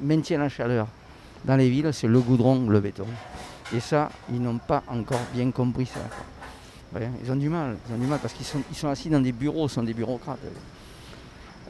maintient 0.00 0.38
la 0.38 0.48
chaleur 0.48 0.88
dans 1.44 1.56
les 1.56 1.68
villes, 1.68 1.90
c'est 1.92 2.08
le 2.08 2.18
goudron, 2.20 2.68
le 2.68 2.80
béton. 2.80 3.06
Et 3.74 3.80
ça, 3.80 4.10
ils 4.32 4.40
n'ont 4.40 4.58
pas 4.58 4.82
encore 4.88 5.20
bien 5.34 5.50
compris 5.50 5.86
ça. 5.86 6.00
ils 7.22 7.30
ont 7.30 7.36
du 7.36 7.48
mal, 7.50 7.76
ils 7.88 7.94
ont 7.94 7.98
du 7.98 8.06
mal 8.06 8.18
parce 8.18 8.32
qu'ils 8.32 8.46
sont, 8.46 8.62
ils 8.70 8.76
sont 8.76 8.88
assis 8.88 9.10
dans 9.10 9.20
des 9.20 9.32
bureaux, 9.32 9.68
ce 9.68 9.76
sont 9.76 9.82
des 9.82 9.94
bureaucrates 9.94 10.40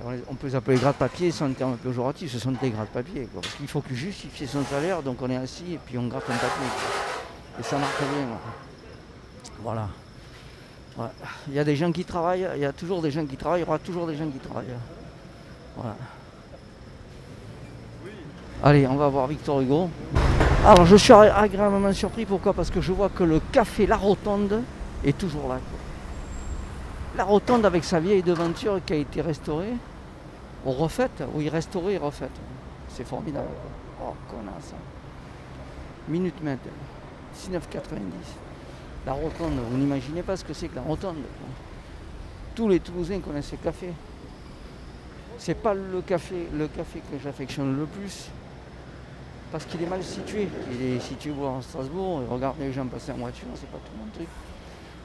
on 0.04 0.34
peut 0.34 0.46
les 0.46 0.54
appeler 0.54 0.76
gratte-papier, 0.76 1.30
c'est 1.30 1.44
un 1.44 1.52
terme 1.52 1.76
péjoratif, 1.76 2.30
ce 2.32 2.38
sont 2.38 2.52
des 2.52 2.70
gratte-papier. 2.70 3.28
Parce 3.34 3.54
qu'il 3.54 3.68
faut 3.68 3.80
que 3.80 3.94
justifier 3.94 4.46
son 4.46 4.64
salaire, 4.64 5.02
donc 5.02 5.22
on 5.22 5.30
est 5.30 5.36
assis 5.36 5.74
et 5.74 5.78
puis 5.84 5.98
on 5.98 6.06
gratte 6.06 6.28
un 6.28 6.34
papier. 6.34 6.66
Et 7.58 7.62
ça 7.62 7.78
marche 7.78 7.98
bien. 7.98 8.26
Voilà. 9.62 9.88
Il 11.48 11.54
y 11.54 11.58
a 11.58 11.64
des 11.64 11.76
gens 11.76 11.92
qui 11.92 12.04
travaillent, 12.04 12.48
il 12.54 12.60
y 12.60 12.64
a 12.64 12.72
toujours 12.72 13.02
des 13.02 13.10
gens 13.10 13.24
qui 13.26 13.36
travaillent, 13.36 13.60
il 13.60 13.64
y 13.64 13.68
aura 13.68 13.78
toujours 13.78 14.06
des 14.06 14.16
gens 14.16 14.28
qui 14.28 14.38
travaillent. 14.38 14.66
Voilà. 15.76 15.96
Allez, 18.62 18.86
on 18.86 18.96
va 18.96 19.08
voir 19.08 19.26
Victor 19.26 19.60
Hugo. 19.60 19.90
Alors 20.64 20.86
je 20.86 20.96
suis 20.96 21.12
agréablement 21.12 21.92
surpris, 21.92 22.24
pourquoi? 22.24 22.52
Parce 22.54 22.70
que 22.70 22.80
je 22.80 22.92
vois 22.92 23.08
que 23.08 23.24
le 23.24 23.40
café 23.52 23.86
La 23.86 23.96
Rotonde 23.96 24.62
est 25.04 25.16
toujours 25.16 25.48
là 25.48 25.58
la 27.16 27.24
rotonde 27.24 27.64
avec 27.64 27.84
sa 27.84 27.98
vieille 27.98 28.22
devanture 28.22 28.80
qui 28.84 28.92
a 28.92 28.96
été 28.96 29.20
restaurée, 29.20 29.72
ou 30.64 30.72
refaite, 30.72 31.22
oui, 31.34 31.48
restaurée 31.48 31.94
et 31.94 31.98
refaite. 31.98 32.30
C'est 32.88 33.06
formidable. 33.06 33.48
Oh, 34.02 34.14
connasse. 34.30 34.74
Minute 36.08 36.42
mètre, 36.42 36.62
19,90. 37.50 38.00
La 39.06 39.12
rotonde, 39.12 39.58
vous 39.70 39.78
n'imaginez 39.78 40.22
pas 40.22 40.36
ce 40.36 40.44
que 40.44 40.52
c'est 40.52 40.68
que 40.68 40.76
la 40.76 40.82
rotonde. 40.82 41.16
Tous 42.54 42.68
les 42.68 42.80
Toulousains 42.80 43.20
connaissent 43.20 43.50
ce 43.50 43.56
café. 43.56 43.92
C'est 45.38 45.54
pas 45.54 45.74
le 45.74 46.00
café, 46.00 46.48
le 46.52 46.66
café 46.68 47.00
que 47.00 47.18
j'affectionne 47.22 47.76
le 47.76 47.86
plus, 47.86 48.28
parce 49.52 49.64
qu'il 49.66 49.82
est 49.82 49.86
mal 49.86 50.02
situé. 50.02 50.48
Il 50.72 50.82
est 50.82 51.00
situé 51.00 51.32
à 51.32 51.62
Strasbourg, 51.62 52.22
et 52.22 52.32
regardez 52.32 52.64
les 52.64 52.72
gens 52.72 52.86
passer 52.86 53.12
en 53.12 53.16
voiture, 53.16 53.48
c'est 53.54 53.70
pas 53.70 53.78
tout 53.78 53.92
mon 53.98 54.10
truc. 54.12 54.28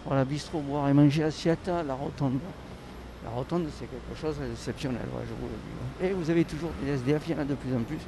Voilà, 0.06 0.26
bistrot, 0.26 0.60
boire 0.62 0.90
et 0.90 0.94
manger 0.94 1.24
assiette, 1.24 1.68
la 1.68 1.94
rotonde. 1.94 2.40
La 3.24 3.30
rotonde, 3.30 3.68
c'est 3.78 3.86
quelque 3.86 4.20
chose 4.20 4.38
d'exceptionnel, 4.40 5.06
je 5.06 5.34
vous 5.34 5.48
le 5.48 6.08
dis. 6.08 6.12
Et 6.12 6.14
vous 6.14 6.30
avez 6.30 6.44
toujours 6.44 6.72
des 6.82 6.92
SDF, 6.92 7.22
il 7.28 7.36
y 7.36 7.38
en 7.38 7.42
a 7.42 7.46
de 7.46 7.54
plus 7.54 7.76
en 7.76 7.82
plus, 7.82 8.00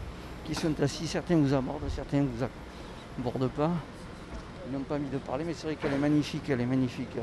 qui 0.44 0.56
sont 0.56 0.74
assis, 0.82 1.08
certains 1.08 1.38
vous 1.38 1.54
abordent, 1.54 1.88
certains 1.96 2.22
ne 2.22 2.28
vous 2.28 2.44
abordent 3.20 3.52
pas. 3.52 3.70
Ils 4.66 4.74
n'ont 4.74 4.84
pas 4.84 4.98
mis 4.98 5.10
de 5.10 5.18
parler, 5.20 5.44
mais 5.44 5.54
c'est 5.54 5.68
vrai 5.68 5.76
qu'elle 5.76 5.94
est 5.94 5.98
magnifique, 5.98 6.50
elle 6.50 6.62
est 6.62 6.66
magnifique. 6.66 7.16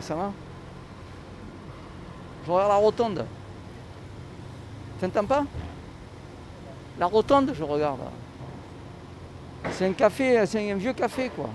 Ça, 0.00 0.14
va? 0.14 0.32
Je 2.46 2.50
regarde 2.50 2.68
la 2.68 2.76
rotonde. 2.76 3.26
T'entends 5.00 5.24
pas? 5.24 5.44
La 6.98 7.06
rotonde, 7.06 7.52
je 7.54 7.64
regarde. 7.64 8.00
C'est 9.72 9.86
un 9.86 9.92
café, 9.94 10.44
c'est 10.46 10.70
un 10.70 10.76
vieux 10.76 10.92
café, 10.92 11.30
quoi. 11.34 11.50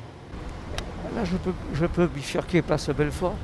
Là, 1.16 1.26
je 1.26 1.38
peux, 1.38 1.54
je 1.74 1.86
peux 1.88 2.08
bifurquer 2.08 2.62
Place 2.62 2.90
Belfort. 2.90 3.36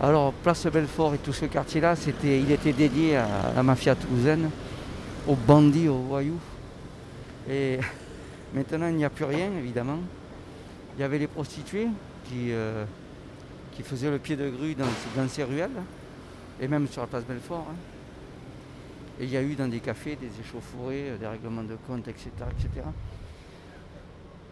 Alors, 0.00 0.32
Place 0.32 0.66
Belfort 0.66 1.14
et 1.14 1.18
tout 1.18 1.32
ce 1.32 1.46
quartier-là, 1.46 1.96
c'était, 1.96 2.40
il 2.40 2.50
était 2.50 2.72
dédié 2.72 3.16
à 3.16 3.52
la 3.54 3.62
mafia 3.62 3.94
toulousaine, 3.94 4.50
aux 5.26 5.34
bandits, 5.34 5.88
aux 5.88 5.98
voyous. 5.98 6.38
Et 7.48 7.78
maintenant, 8.54 8.88
il 8.88 8.96
n'y 8.96 9.04
a 9.04 9.10
plus 9.10 9.24
rien, 9.24 9.50
évidemment. 9.58 9.98
Il 10.96 11.00
y 11.00 11.04
avait 11.04 11.18
les 11.18 11.26
prostituées 11.26 11.88
qui, 12.24 12.52
euh, 12.52 12.84
qui 13.72 13.82
faisaient 13.82 14.10
le 14.10 14.18
pied 14.18 14.36
de 14.36 14.48
grue 14.48 14.74
dans, 14.74 15.28
ces 15.28 15.42
ruelles, 15.42 15.82
et 16.60 16.68
même 16.68 16.86
sur 16.86 17.00
la 17.02 17.08
place 17.08 17.24
Belfort. 17.24 17.66
Hein. 17.70 17.76
Et 19.20 19.24
il 19.24 19.30
y 19.30 19.36
a 19.36 19.42
eu 19.42 19.54
dans 19.54 19.68
des 19.68 19.80
cafés 19.80 20.16
des 20.16 20.30
échauffourées, 20.40 21.12
des 21.18 21.26
règlements 21.26 21.62
de 21.64 21.76
compte, 21.86 22.06
etc. 22.08 22.30
etc. 22.50 22.86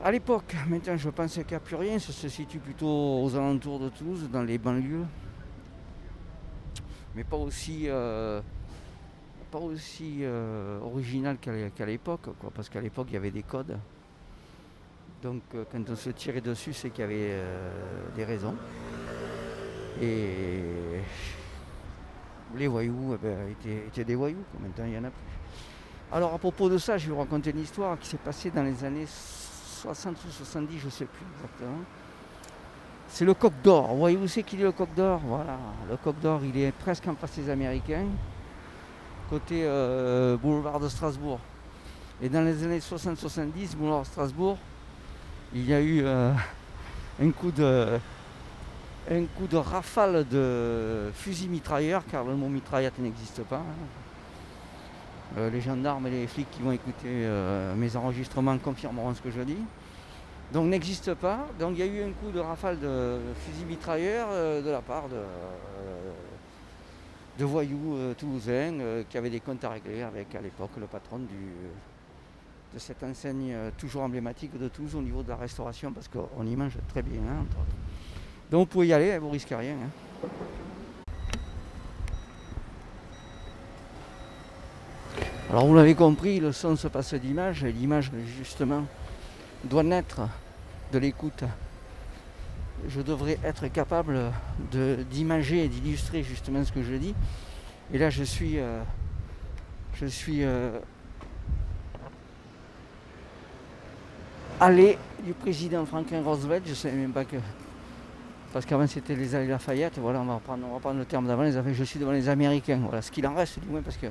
À 0.04 0.10
l'époque, 0.10 0.56
maintenant 0.68 0.96
je 0.96 1.10
pense 1.10 1.34
qu'il 1.34 1.46
n'y 1.46 1.54
a 1.54 1.60
plus 1.60 1.76
rien, 1.76 1.98
ça 1.98 2.12
se 2.12 2.28
situe 2.28 2.58
plutôt 2.58 3.22
aux 3.22 3.36
alentours 3.36 3.78
de 3.78 3.88
Toulouse, 3.88 4.28
dans 4.32 4.42
les 4.42 4.58
banlieues. 4.58 5.06
Mais 7.14 7.22
pas 7.22 7.36
aussi, 7.36 7.84
euh, 7.86 8.40
pas 9.52 9.60
aussi 9.60 10.18
euh, 10.22 10.80
original 10.80 11.36
qu'à 11.38 11.86
l'époque, 11.86 12.22
parce 12.52 12.68
qu'à 12.68 12.80
l'époque 12.80 13.08
il 13.10 13.14
y 13.14 13.16
avait 13.16 13.30
des 13.30 13.44
codes. 13.44 13.78
Donc 15.22 15.42
euh, 15.54 15.64
quand 15.70 15.88
on 15.88 15.94
se 15.94 16.10
tirait 16.10 16.40
dessus, 16.40 16.72
c'est 16.72 16.90
qu'il 16.90 17.02
y 17.02 17.04
avait 17.04 17.40
des 18.16 18.24
raisons. 18.24 18.56
Et 20.00 20.64
les 22.56 22.66
voyous 22.66 23.14
eh 23.14 23.18
ben, 23.24 23.56
étaient, 23.86 24.04
des 24.04 24.14
voyous, 24.16 24.42
maintenant 24.58 24.84
il 24.84 24.90
n'y 24.90 24.98
en 24.98 25.04
a 25.04 25.10
plus. 25.10 25.22
Alors 26.10 26.34
à 26.34 26.38
propos 26.38 26.68
de 26.68 26.78
ça, 26.78 26.98
je 26.98 27.06
vais 27.06 27.12
vous 27.12 27.20
raconter 27.20 27.50
une 27.50 27.60
histoire 27.60 27.96
qui 28.00 28.08
s'est 28.08 28.16
passée 28.16 28.50
dans 28.50 28.64
les 28.64 28.82
années 28.82 29.06
60 29.82 30.16
ou 30.16 30.30
70, 30.30 30.78
je 30.78 30.84
ne 30.86 30.90
sais 30.90 31.04
plus 31.06 31.26
exactement. 31.36 31.78
C'est 33.08 33.24
le 33.24 33.34
coq 33.34 33.52
d'or. 33.64 33.88
Vous 33.88 33.98
voyez 33.98 34.16
où 34.16 34.28
c'est 34.28 34.44
qu'il 34.44 34.60
est 34.60 34.64
le 34.64 34.72
coq 34.72 34.88
d'or? 34.94 35.20
Voilà, 35.24 35.58
le 35.90 35.96
coq 35.96 36.14
d'or, 36.20 36.40
il 36.44 36.56
est 36.56 36.70
presque 36.70 37.08
en 37.08 37.16
face 37.16 37.34
des 37.36 37.50
Américains, 37.50 38.06
côté 39.28 39.62
euh, 39.64 40.36
boulevard 40.36 40.78
de 40.78 40.88
Strasbourg. 40.88 41.40
Et 42.22 42.28
dans 42.28 42.42
les 42.42 42.62
années 42.62 42.78
60-70, 42.78 43.76
boulevard 43.76 44.02
de 44.02 44.06
Strasbourg, 44.06 44.56
il 45.52 45.68
y 45.68 45.74
a 45.74 45.80
eu 45.80 46.02
euh, 46.04 46.32
un 47.20 47.30
coup 47.32 47.50
de 47.50 47.98
rafale 49.56 50.28
de 50.28 51.10
fusil 51.12 51.48
mitrailleur, 51.48 52.04
car 52.08 52.22
le 52.24 52.36
mot 52.36 52.48
mitraillette 52.48 53.00
n'existe 53.00 53.42
pas. 53.42 53.56
Hein. 53.56 54.01
Euh, 55.38 55.48
les 55.48 55.62
gendarmes 55.62 56.06
et 56.08 56.10
les 56.10 56.26
flics 56.26 56.50
qui 56.50 56.60
vont 56.60 56.72
écouter 56.72 57.06
euh, 57.06 57.74
mes 57.74 57.96
enregistrements 57.96 58.58
confirmeront 58.58 59.14
ce 59.14 59.22
que 59.22 59.30
je 59.30 59.40
dis. 59.40 59.64
Donc 60.52 60.66
n'existe 60.66 61.14
pas. 61.14 61.46
Donc 61.58 61.72
il 61.72 61.78
y 61.78 61.82
a 61.82 61.86
eu 61.86 62.02
un 62.02 62.12
coup 62.12 62.30
de 62.30 62.38
rafale 62.38 62.78
de 62.78 63.18
fusil 63.46 63.64
mitrailleur 63.64 64.28
euh, 64.30 64.60
de 64.60 64.68
la 64.70 64.82
part 64.82 65.04
de, 65.08 65.16
voyous 67.44 68.14
toulousains 68.18 69.02
qui 69.10 69.18
avaient 69.18 69.30
des 69.30 69.40
comptes 69.40 69.64
à 69.64 69.70
régler 69.70 70.02
avec 70.02 70.32
à 70.36 70.40
l'époque 70.40 70.70
le 70.78 70.86
patron 70.86 71.18
de 71.18 72.78
cette 72.78 73.02
enseigne 73.02 73.52
toujours 73.76 74.02
emblématique 74.02 74.56
de 74.56 74.68
Toulouse 74.68 74.94
au 74.94 75.02
niveau 75.02 75.24
de 75.24 75.30
la 75.30 75.34
restauration 75.34 75.90
parce 75.92 76.06
qu'on 76.06 76.46
y 76.46 76.54
mange 76.54 76.76
très 76.88 77.02
bien. 77.02 77.20
Hein, 77.20 77.44
Donc 78.48 78.60
vous 78.60 78.66
pouvez 78.66 78.86
y 78.86 78.92
aller, 78.92 79.18
vous 79.18 79.30
risquez 79.30 79.56
rien. 79.56 79.74
Hein. 79.74 80.28
Alors 85.52 85.66
vous 85.66 85.74
l'avez 85.74 85.94
compris, 85.94 86.40
le 86.40 86.50
son 86.50 86.76
se 86.76 86.88
passe 86.88 87.12
d'image 87.12 87.62
et 87.62 87.72
l'image 87.72 88.10
justement 88.38 88.86
doit 89.64 89.82
naître 89.82 90.22
de 90.94 90.98
l'écoute. 90.98 91.44
Je 92.88 93.02
devrais 93.02 93.38
être 93.44 93.68
capable 93.68 94.18
d'imager 95.10 95.66
et 95.66 95.68
d'illustrer 95.68 96.22
justement 96.22 96.64
ce 96.64 96.72
que 96.72 96.82
je 96.82 96.94
dis. 96.94 97.14
Et 97.92 97.98
là 97.98 98.08
je 98.08 98.24
suis 98.24 98.58
euh, 98.58 98.80
je 99.92 100.06
suis 100.06 100.42
euh, 100.42 100.78
allé 104.58 104.96
du 105.22 105.34
président 105.34 105.84
Franklin 105.84 106.22
Roosevelt, 106.22 106.64
je 106.64 106.70
ne 106.70 106.76
savais 106.76 106.96
même 106.96 107.12
pas 107.12 107.26
que 107.26 107.36
parce 108.54 108.64
qu'avant 108.64 108.86
c'était 108.86 109.14
les 109.14 109.34
allées 109.34 109.48
Lafayette, 109.48 109.98
voilà, 109.98 110.20
on 110.20 110.24
va 110.24 110.34
reprendre, 110.36 110.66
prendre 110.80 110.98
le 110.98 111.04
terme 111.04 111.26
d'avant, 111.26 111.44
je 111.50 111.84
suis 111.84 112.00
devant 112.00 112.12
les 112.12 112.30
Américains, 112.30 112.80
voilà, 112.82 113.02
ce 113.02 113.10
qu'il 113.10 113.26
en 113.26 113.34
reste 113.34 113.60
du 113.60 113.68
moins 113.68 113.82
parce 113.82 113.98
que 113.98 114.06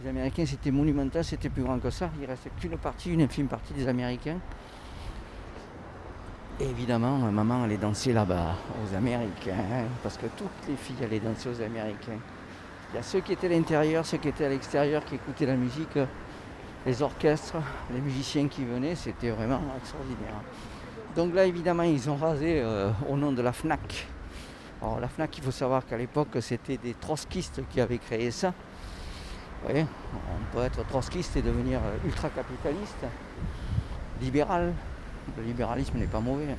les 0.00 0.08
Américains, 0.08 0.46
c'était 0.46 0.70
monumental, 0.70 1.24
c'était 1.24 1.48
plus 1.48 1.62
grand 1.62 1.78
que 1.78 1.90
ça. 1.90 2.10
Il 2.20 2.26
restait 2.26 2.50
qu'une 2.60 2.76
partie, 2.76 3.12
une 3.12 3.22
infime 3.22 3.48
partie 3.48 3.72
des 3.72 3.86
Américains. 3.86 4.38
Et 6.60 6.64
évidemment, 6.64 7.18
maman 7.18 7.64
allait 7.64 7.76
danser 7.76 8.12
là-bas, 8.12 8.54
aux 8.84 8.94
Américains, 8.94 9.86
parce 10.02 10.16
que 10.16 10.26
toutes 10.36 10.68
les 10.68 10.76
filles 10.76 11.04
allaient 11.04 11.20
danser 11.20 11.48
aux 11.48 11.60
Américains. 11.60 12.18
Il 12.92 12.96
y 12.96 12.98
a 12.98 13.02
ceux 13.02 13.20
qui 13.20 13.32
étaient 13.32 13.46
à 13.46 13.50
l'intérieur, 13.50 14.04
ceux 14.04 14.18
qui 14.18 14.28
étaient 14.28 14.44
à 14.44 14.48
l'extérieur, 14.48 15.04
qui 15.04 15.14
écoutaient 15.14 15.46
la 15.46 15.56
musique, 15.56 15.98
les 16.84 17.02
orchestres, 17.02 17.56
les 17.92 18.00
musiciens 18.00 18.48
qui 18.48 18.64
venaient, 18.64 18.94
c'était 18.94 19.30
vraiment 19.30 19.60
extraordinaire. 19.78 20.42
Donc 21.16 21.34
là, 21.34 21.46
évidemment, 21.46 21.84
ils 21.84 22.08
ont 22.10 22.16
rasé 22.16 22.60
euh, 22.60 22.90
au 23.08 23.16
nom 23.16 23.32
de 23.32 23.42
la 23.42 23.52
FNAC. 23.52 24.06
Alors 24.80 24.98
la 25.00 25.08
FNAC, 25.08 25.38
il 25.38 25.44
faut 25.44 25.50
savoir 25.50 25.86
qu'à 25.86 25.96
l'époque, 25.96 26.36
c'était 26.40 26.76
des 26.76 26.94
trotskistes 26.94 27.62
qui 27.70 27.80
avaient 27.80 27.98
créé 27.98 28.30
ça. 28.30 28.52
Vous 29.62 29.68
voyez, 29.68 29.86
on 30.12 30.56
peut 30.56 30.64
être 30.64 30.84
trotskiste 30.88 31.36
et 31.36 31.42
devenir 31.42 31.80
ultra-capitaliste, 32.04 33.06
libéral. 34.20 34.72
Le 35.36 35.44
libéralisme 35.44 35.98
n'est 35.98 36.06
pas 36.06 36.18
mauvais. 36.18 36.56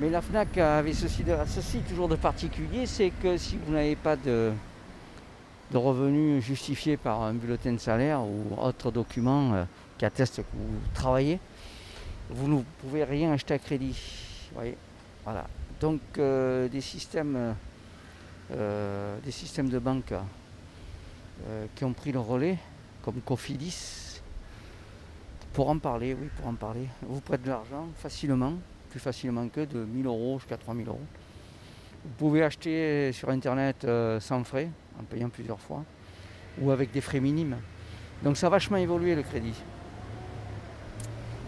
Mais 0.00 0.08
la 0.08 0.22
FNAC 0.22 0.56
avait 0.58 0.94
ceci, 0.94 1.80
toujours 1.86 2.08
de 2.08 2.16
particulier, 2.16 2.86
c'est 2.86 3.10
que 3.10 3.36
si 3.36 3.58
vous 3.58 3.72
n'avez 3.72 3.96
pas 3.96 4.16
de, 4.16 4.52
de 5.70 5.76
revenus 5.76 6.42
justifiés 6.42 6.96
par 6.96 7.20
un 7.22 7.34
bulletin 7.34 7.72
de 7.72 7.78
salaire 7.78 8.22
ou 8.22 8.44
autre 8.58 8.90
document 8.90 9.52
euh, 9.52 9.64
qui 9.98 10.06
atteste 10.06 10.36
que 10.36 10.46
vous 10.54 10.78
travaillez, 10.94 11.38
vous 12.30 12.48
ne 12.48 12.62
pouvez 12.80 13.04
rien 13.04 13.32
acheter 13.32 13.54
à 13.54 13.58
crédit. 13.58 14.50
Voilà. 15.24 15.44
Donc 15.80 16.00
euh, 16.16 16.68
des 16.68 16.80
systèmes 16.80 17.54
euh, 18.50 19.18
des 19.24 19.30
systèmes 19.30 19.68
de 19.68 19.78
banque 19.78 20.14
qui 21.74 21.84
ont 21.84 21.92
pris 21.92 22.12
le 22.12 22.20
relais, 22.20 22.58
comme 23.02 23.20
Cofidis, 23.20 24.20
pour 25.52 25.70
en 25.70 25.78
parler, 25.78 26.14
oui, 26.14 26.28
pour 26.36 26.46
en 26.46 26.54
parler. 26.54 26.86
Vous 27.02 27.20
prêtez 27.20 27.44
de 27.44 27.48
l'argent 27.48 27.86
facilement, 27.96 28.54
plus 28.90 29.00
facilement 29.00 29.48
que 29.48 29.64
de 29.64 29.84
1000 29.84 30.06
euros 30.06 30.38
jusqu'à 30.38 30.56
3000 30.56 30.88
euros. 30.88 31.00
Vous 32.04 32.10
pouvez 32.16 32.42
acheter 32.42 33.12
sur 33.12 33.30
internet 33.30 33.86
sans 34.20 34.44
frais, 34.44 34.68
en 35.00 35.04
payant 35.04 35.28
plusieurs 35.28 35.60
fois, 35.60 35.84
ou 36.60 36.70
avec 36.70 36.90
des 36.90 37.00
frais 37.00 37.20
minimes. 37.20 37.56
Donc 38.22 38.36
ça 38.36 38.48
a 38.48 38.50
vachement 38.50 38.76
évolué 38.76 39.14
le 39.14 39.22
crédit. 39.22 39.54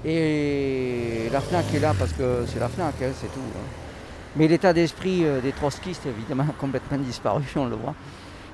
Et 0.04 1.28
la 1.30 1.40
FNAC 1.40 1.75
est 1.75 1.80
là 1.80 1.94
parce 1.99 2.12
que 2.12 2.44
c'est 2.47 2.59
la 2.59 2.68
FNAC, 2.68 2.94
hein, 3.02 3.11
c'est 3.14 3.32
tout. 3.32 3.40
Hein. 3.40 3.66
Mais 4.37 4.49
l'état 4.49 4.73
d'esprit 4.73 5.25
euh, 5.25 5.40
des 5.40 5.52
trotskistes, 5.52 6.06
évidemment, 6.06 6.44
a 6.44 6.52
complètement 6.59 6.99
disparu, 6.99 7.44
on 7.56 7.66
le 7.66 7.76
voit. 7.76 7.94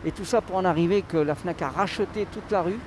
Et 0.05 0.13
tout 0.13 0.25
ça 0.25 0.41
pour 0.41 0.57
en 0.57 0.65
arriver 0.65 1.03
que 1.03 1.17
la 1.17 1.35
FNAC 1.35 1.63
a 1.63 1.69
racheté 1.69 2.27
toute 2.31 2.51
la 2.51 2.63
rue, 2.63 2.79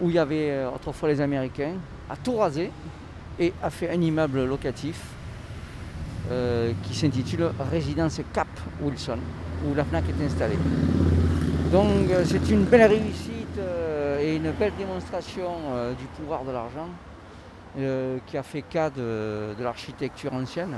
où 0.00 0.10
il 0.10 0.16
y 0.16 0.18
avait 0.18 0.50
euh, 0.50 0.70
autrefois 0.70 1.08
les 1.08 1.20
Américains, 1.20 1.74
a 2.10 2.16
tout 2.16 2.36
rasé 2.36 2.70
et 3.38 3.52
a 3.62 3.70
fait 3.70 3.90
un 3.90 4.00
immeuble 4.00 4.44
locatif 4.44 5.00
euh, 6.30 6.72
qui 6.82 6.94
s'intitule 6.94 7.50
Résidence 7.70 8.20
Cap 8.32 8.48
Wilson, 8.80 9.18
où 9.66 9.74
la 9.74 9.84
FNAC 9.84 10.04
est 10.08 10.24
installée. 10.24 10.58
Donc 11.70 12.10
c'est 12.24 12.50
une 12.50 12.64
belle 12.64 12.90
réussite 12.90 13.58
et 14.20 14.36
une 14.36 14.50
belle 14.50 14.72
démonstration 14.76 15.48
du 15.98 16.04
pouvoir 16.04 16.44
de 16.44 16.52
l'argent 16.52 16.88
qui 18.26 18.36
a 18.36 18.42
fait 18.42 18.62
cas 18.62 18.90
de, 18.90 19.54
l'architecture 19.58 20.34
ancienne 20.34 20.74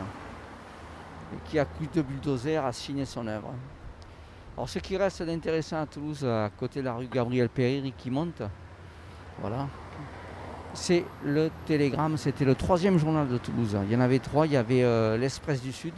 et 1.32 1.50
qui 1.50 1.58
a 1.58 1.64
coup 1.64 1.86
de 1.92 2.02
bulldozer 2.02 2.64
à 2.64 2.72
signer 2.72 3.04
son 3.04 3.26
œuvre. 3.26 3.52
Alors 4.56 4.68
ce 4.68 4.78
qui 4.78 4.96
reste 4.96 5.22
d'intéressant 5.22 5.80
à 5.80 5.86
Toulouse, 5.86 6.24
à 6.24 6.50
côté 6.56 6.80
de 6.80 6.84
la 6.84 6.94
rue 6.94 7.08
Gabriel 7.08 7.48
Péry 7.48 7.92
qui 7.98 8.10
monte, 8.10 8.42
voilà, 9.40 9.66
c'est 10.74 11.04
le 11.24 11.50
Télégramme. 11.66 12.16
C'était 12.16 12.44
le 12.44 12.54
troisième 12.54 12.98
journal 12.98 13.28
de 13.28 13.38
Toulouse. 13.38 13.76
Il 13.84 13.92
y 13.92 13.96
en 13.96 14.00
avait 14.00 14.18
trois. 14.18 14.46
Il 14.46 14.52
y 14.52 14.56
avait 14.56 14.84
euh, 14.84 15.28
du 15.62 15.72
Sud, 15.72 15.94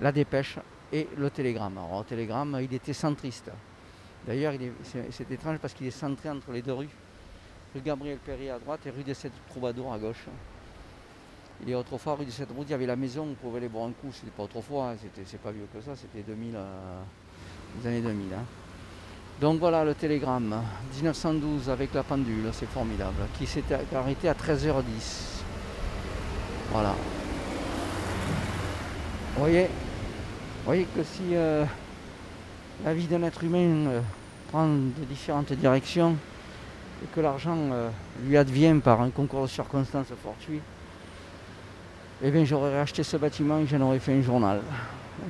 la 0.00 0.12
Dépêche 0.12 0.58
et 0.92 1.08
le 1.16 1.30
Télégramme. 1.30 1.78
Alors 1.78 2.00
le 2.00 2.04
Télégramme, 2.04 2.58
il 2.60 2.72
était 2.74 2.92
centriste. 2.92 3.50
D'ailleurs, 4.26 4.54
c'est 5.10 5.30
étrange 5.30 5.58
parce 5.58 5.74
qu'il 5.74 5.86
est 5.86 5.90
centré 5.90 6.30
entre 6.30 6.50
les 6.52 6.62
deux 6.62 6.72
rues. 6.72 6.88
Rue 7.74 7.80
Gabriel 7.80 8.18
Péry 8.18 8.50
à 8.50 8.58
droite 8.58 8.80
et 8.86 8.90
rue 8.90 9.02
des 9.02 9.14
Sept 9.14 9.32
Troubadours 9.48 9.92
à 9.92 9.98
gauche. 9.98 10.24
A 11.66 11.76
autrefois, 11.76 12.14
rue 12.14 12.24
des 12.24 12.30
Sept 12.30 12.50
Routes, 12.50 12.66
il 12.68 12.72
y 12.72 12.74
avait 12.74 12.86
la 12.86 12.96
maison 12.96 13.24
où 13.24 13.30
on 13.30 13.34
pouvait 13.34 13.58
aller 13.58 13.68
boire 13.68 13.86
un 13.86 13.92
coup. 13.92 14.12
C'était 14.12 14.30
pas 14.30 14.44
autrefois, 14.44 14.90
hein. 14.90 14.96
c'est 15.24 15.40
pas 15.40 15.50
vieux 15.50 15.66
que 15.72 15.80
ça, 15.80 15.94
c'était 15.96 16.22
2000, 16.22 16.54
euh, 16.56 17.02
années 17.86 18.00
2000. 18.00 18.26
Hein. 18.34 18.44
Donc 19.40 19.58
voilà 19.58 19.84
le 19.84 19.94
télégramme, 19.94 20.62
1912 20.94 21.68
avec 21.68 21.92
la 21.92 22.04
pendule, 22.04 22.48
c'est 22.52 22.68
formidable, 22.68 23.16
qui 23.36 23.46
s'est 23.46 23.64
arrêté 23.94 24.28
à 24.28 24.34
13h10. 24.34 25.42
Voilà. 26.70 26.94
Vous 29.34 29.40
voyez, 29.40 29.66
voyez 30.64 30.86
que 30.96 31.02
si 31.02 31.22
euh, 31.32 31.64
la 32.84 32.94
vie 32.94 33.06
d'un 33.06 33.24
être 33.24 33.42
humain 33.42 33.88
euh, 33.88 34.00
prend 34.50 34.68
de 34.68 35.04
différentes 35.08 35.52
directions 35.52 36.16
et 37.02 37.06
que 37.12 37.20
l'argent 37.20 37.58
euh, 37.72 37.90
lui 38.24 38.36
advient 38.36 38.76
par 38.82 39.00
un 39.00 39.10
concours 39.10 39.42
de 39.42 39.48
circonstances 39.48 40.06
fortuit, 40.22 40.60
eh 42.22 42.30
bien 42.30 42.44
j'aurais 42.44 42.78
acheté 42.78 43.02
ce 43.02 43.16
bâtiment 43.16 43.58
et 43.58 43.66
j'en 43.66 43.80
aurais 43.80 43.98
fait 43.98 44.12
un 44.12 44.22
journal. 44.22 44.60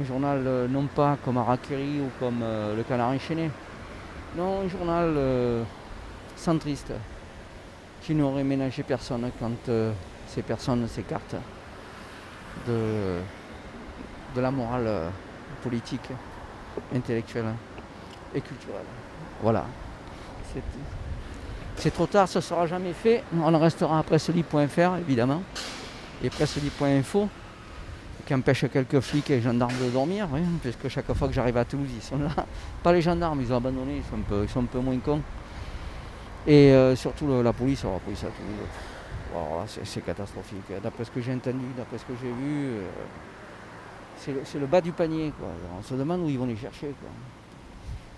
Un 0.00 0.04
journal 0.04 0.66
non 0.70 0.86
pas 0.86 1.16
comme 1.24 1.38
Arakiri 1.38 2.00
ou 2.00 2.10
comme 2.18 2.40
le 2.40 2.82
canard 2.82 3.10
enchaîné, 3.10 3.50
non, 4.36 4.62
un 4.62 4.68
journal 4.68 5.14
euh, 5.16 5.62
centriste 6.34 6.92
qui 8.02 8.16
n'aurait 8.16 8.42
ménagé 8.42 8.82
personne 8.82 9.30
quand 9.38 9.68
euh, 9.68 9.92
ces 10.26 10.42
personnes 10.42 10.88
s'écartent 10.88 11.36
de, 12.66 13.18
de 14.34 14.40
la 14.40 14.50
morale 14.50 14.86
euh, 14.86 15.08
politique, 15.62 16.10
intellectuelle 16.92 17.54
et 18.34 18.40
culturelle. 18.40 18.86
Voilà. 19.40 19.64
C'est 21.76 21.92
trop 21.92 22.06
tard, 22.06 22.28
ce 22.28 22.38
ne 22.38 22.42
sera 22.42 22.66
jamais 22.66 22.92
fait. 22.92 23.22
On 23.40 23.56
restera 23.58 24.00
à 24.00 24.02
presselit.fr 24.02 24.96
évidemment 24.98 25.42
et 26.24 26.30
presselit.info 26.30 27.28
qui 28.24 28.34
empêche 28.34 28.64
quelques 28.70 29.00
flics 29.00 29.30
et 29.30 29.40
gendarmes 29.40 29.74
de 29.82 29.90
dormir, 29.90 30.28
puisque 30.62 30.88
chaque 30.88 31.12
fois 31.12 31.28
que 31.28 31.34
j'arrive 31.34 31.56
à 31.56 31.64
Toulouse, 31.64 31.88
ils 31.94 32.02
sont 32.02 32.18
là. 32.18 32.28
Pas 32.82 32.92
les 32.92 33.02
gendarmes, 33.02 33.40
ils 33.40 33.52
ont 33.52 33.56
abandonné, 33.56 33.96
ils 33.98 34.04
sont 34.04 34.16
un 34.16 34.28
peu, 34.28 34.42
ils 34.44 34.48
sont 34.48 34.60
un 34.60 34.66
peu 34.66 34.78
moins 34.78 34.98
cons. 34.98 35.22
Et 36.46 36.72
euh, 36.72 36.94
surtout 36.94 37.42
la 37.42 37.52
police, 37.52 37.84
la 37.84 37.98
police 37.98 38.24
à 38.24 38.28
Toulouse, 38.28 39.74
c'est 39.84 40.04
catastrophique. 40.04 40.64
D'après 40.82 41.04
ce 41.04 41.10
que 41.10 41.20
j'ai 41.20 41.32
entendu, 41.32 41.64
d'après 41.76 41.98
ce 41.98 42.04
que 42.04 42.12
j'ai 42.20 42.30
vu, 42.30 42.66
euh, 42.66 42.82
c'est 44.44 44.58
le, 44.58 44.66
bas 44.66 44.80
du 44.80 44.92
panier. 44.92 45.32
On 45.78 45.82
se 45.82 45.94
demande 45.94 46.20
où 46.22 46.28
ils 46.28 46.38
vont 46.38 46.46
les 46.46 46.56
chercher. 46.56 46.92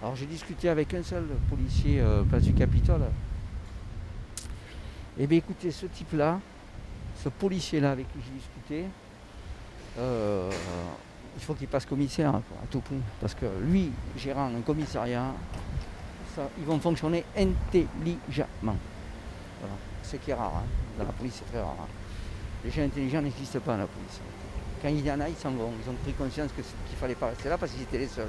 Alors 0.03 0.14
j'ai 0.14 0.27
discuté 0.27 0.69
avec 0.69 0.92
un 0.95 1.03
seul 1.03 1.25
policier 1.49 2.01
euh, 2.01 2.23
place 2.23 2.42
du 2.42 2.53
Capitole. 2.53 3.03
Eh 5.19 5.27
bien 5.27 5.38
écoutez, 5.38 5.71
ce 5.71 5.87
type-là, 5.87 6.38
ce 7.23 7.31
policier-là 7.31 7.92
avec 7.92 8.07
qui 8.12 8.19
j'ai 8.27 8.38
discuté, 8.38 8.85
euh, 9.99 10.51
il 11.37 11.43
faut 11.43 11.55
qu'il 11.55 11.69
passe 11.69 11.87
commissaire 11.87 12.35
à 12.35 12.43
tout 12.71 12.81
prix. 12.81 13.01
Parce 13.21 13.35
que 13.35 13.47
lui, 13.63 13.91
gérant 14.17 14.47
un 14.47 14.61
commissariat, 14.61 15.33
ils 16.59 16.65
vont 16.65 16.79
fonctionner 16.79 17.25
intelligemment. 17.37 18.77
Ce 20.03 20.17
qui 20.17 20.31
est 20.31 20.35
rare. 20.35 20.53
Hein. 20.59 20.67
Dans 20.99 21.05
la 21.05 21.13
police, 21.13 21.35
c'est 21.39 21.51
très 21.51 21.61
rare. 21.61 21.77
Hein. 21.81 21.89
Les 22.65 22.71
gens 22.71 22.83
intelligents 22.83 23.23
n'existent 23.23 23.61
pas 23.61 23.73
dans 23.73 23.79
la 23.79 23.87
police. 23.87 24.21
Quand 24.81 24.89
il 24.89 25.05
y 25.05 25.11
en 25.11 25.21
a, 25.21 25.29
ils 25.29 25.37
s'en 25.37 25.51
vont. 25.51 25.73
Ils 25.85 25.91
ont 25.91 25.95
pris 25.95 26.13
conscience 26.13 26.53
qu'il 26.53 26.63
ne 26.65 26.97
fallait 26.97 27.15
pas 27.15 27.27
rester 27.29 27.49
là 27.49 27.59
parce 27.59 27.73
qu'ils 27.73 27.83
étaient 27.83 27.99
les 27.99 28.07
seuls. 28.07 28.29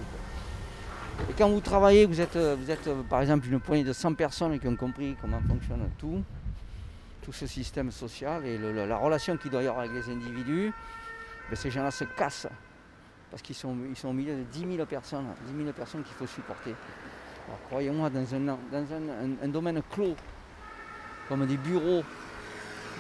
Et 1.30 1.34
quand 1.38 1.50
vous 1.50 1.62
travaillez, 1.62 2.06
vous 2.06 2.20
êtes, 2.22 2.38
vous 2.38 2.72
êtes 2.72 2.90
par 3.10 3.22
exemple 3.22 3.48
une 3.48 3.60
poignée 3.60 3.84
de 3.84 3.94
100 3.94 4.14
personnes 4.14 4.60
qui 4.60 4.68
ont 4.68 4.76
compris 4.76 5.16
comment 5.20 5.42
fonctionne 5.48 5.90
tout, 5.98 6.24
tout 7.24 7.34
ce 7.34 7.48
système 7.48 7.92
social 7.92 8.46
et 8.46 8.58
la 8.58 8.98
relation 8.98 9.36
qu'il 9.38 9.52
doit 9.52 9.64
y 9.64 9.68
avoir 9.68 9.86
avec 9.86 9.94
les 9.94 10.14
individus, 10.14 10.72
ces 11.56 11.70
gens-là 11.70 11.92
se 11.92 12.04
cassent 12.04 12.48
parce 13.30 13.42
qu'ils 13.42 13.56
sont, 13.56 13.76
ils 13.90 13.96
sont 13.96 14.10
au 14.10 14.14
milieu 14.14 14.36
de 14.36 14.44
10 14.44 14.76
000 14.76 14.86
personnes, 14.86 15.26
10 15.48 15.58
000 15.64 15.74
personnes 15.74 16.04
qu'il 16.04 16.16
faut 16.16 16.28
supporter. 16.28 16.74
croyez-moi, 17.68 18.10
dans, 18.10 18.36
un, 18.36 18.40
dans 18.40 18.58
un, 19.44 19.48
domaine 19.48 19.82
clos, 19.92 20.16
comme 21.28 21.46
des 21.46 21.58
bureaux, 21.58 22.04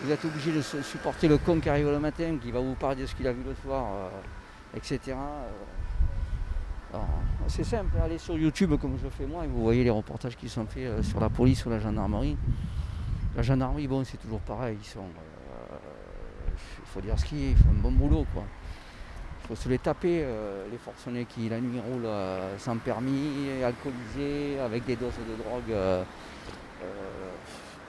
vous 0.03 0.11
êtes 0.11 0.23
obligé 0.25 0.51
de 0.51 0.61
supporter 0.61 1.27
le 1.27 1.37
con 1.37 1.59
qui 1.59 1.69
arrive 1.69 1.89
le 1.89 1.99
matin, 1.99 2.37
qui 2.41 2.51
va 2.51 2.59
vous 2.59 2.75
parler 2.75 3.01
de 3.01 3.05
ce 3.05 3.15
qu'il 3.15 3.27
a 3.27 3.31
vu 3.31 3.41
le 3.43 3.55
soir, 3.55 3.85
euh, 3.93 4.77
etc. 4.77 5.15
Euh. 6.93 6.97
c'est 7.47 7.63
simple, 7.63 7.91
allez 8.03 8.17
sur 8.17 8.37
YouTube 8.37 8.75
comme 8.79 8.97
je 9.01 9.09
fais 9.09 9.25
moi 9.25 9.43
et 9.45 9.47
vous 9.47 9.61
voyez 9.61 9.83
les 9.83 9.89
reportages 9.89 10.35
qui 10.35 10.49
sont 10.49 10.65
faits 10.65 10.83
euh, 10.83 11.03
sur 11.03 11.19
la 11.19 11.29
police 11.29 11.65
ou 11.65 11.69
la 11.69 11.79
gendarmerie. 11.79 12.37
La 13.35 13.43
gendarmerie, 13.43 13.87
bon, 13.87 14.03
c'est 14.03 14.17
toujours 14.17 14.41
pareil, 14.41 14.77
ils 14.81 14.87
sont 14.87 15.05
faut 16.93 17.01
dire 17.01 17.17
ce 17.19 17.25
qu'il 17.25 17.39
est, 17.39 17.51
il 17.51 17.57
faut 17.57 17.69
un 17.69 17.81
bon 17.81 17.91
boulot 17.91 18.25
quoi. 18.33 18.43
Il 19.43 19.47
faut 19.55 19.55
se 19.55 19.69
les 19.69 19.77
taper, 19.77 20.23
euh, 20.23 20.65
les 20.69 20.77
forcenés 20.77 21.25
qui 21.25 21.47
la 21.47 21.61
nuit 21.61 21.79
roulent 21.79 22.05
euh, 22.05 22.57
sans 22.57 22.75
permis, 22.77 23.47
alcoolisés, 23.63 24.59
avec 24.59 24.83
des 24.85 24.97
doses 24.97 25.13
de 25.13 25.41
drogue 25.41 25.71
euh, 25.71 26.03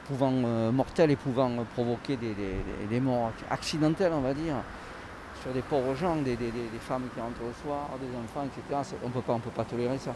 pouvant 0.07 0.31
mortelles 0.73 1.11
et 1.11 1.17
pouvant 1.17 1.51
provoquer 1.75 2.17
des, 2.17 3.01
morts 3.01 3.33
accidentelles 3.51 4.13
on 4.15 4.21
va 4.21 4.35
dire, 4.35 4.55
sur 5.43 5.53
des 5.53 5.61
pauvres 5.63 5.95
gens, 5.97 6.17
des, 6.17 6.37
femmes 6.81 7.09
qui 7.13 7.21
rentrent 7.21 7.43
le 7.43 7.53
soir, 7.63 7.89
des 8.01 8.17
enfants, 8.17 8.47
etc. 8.47 8.97
On 9.03 9.09
ne 9.09 9.41
peut 9.41 9.51
pas 9.51 9.65
tolérer 9.65 9.99
ça. 9.99 10.15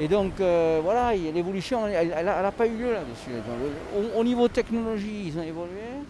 Et 0.00 0.08
donc 0.08 0.34
voilà, 0.38 1.14
l'évolution, 1.14 1.86
elle 1.86 2.24
n'a 2.24 2.52
pas 2.52 2.66
eu 2.66 2.76
lieu 2.76 2.92
là-dessus. 2.92 3.30
Au, 3.96 4.20
au 4.20 4.24
niveau 4.24 4.48
technologie, 4.48 5.28
ils 5.28 5.38
ont 5.38 5.42
évolué. 5.42 6.02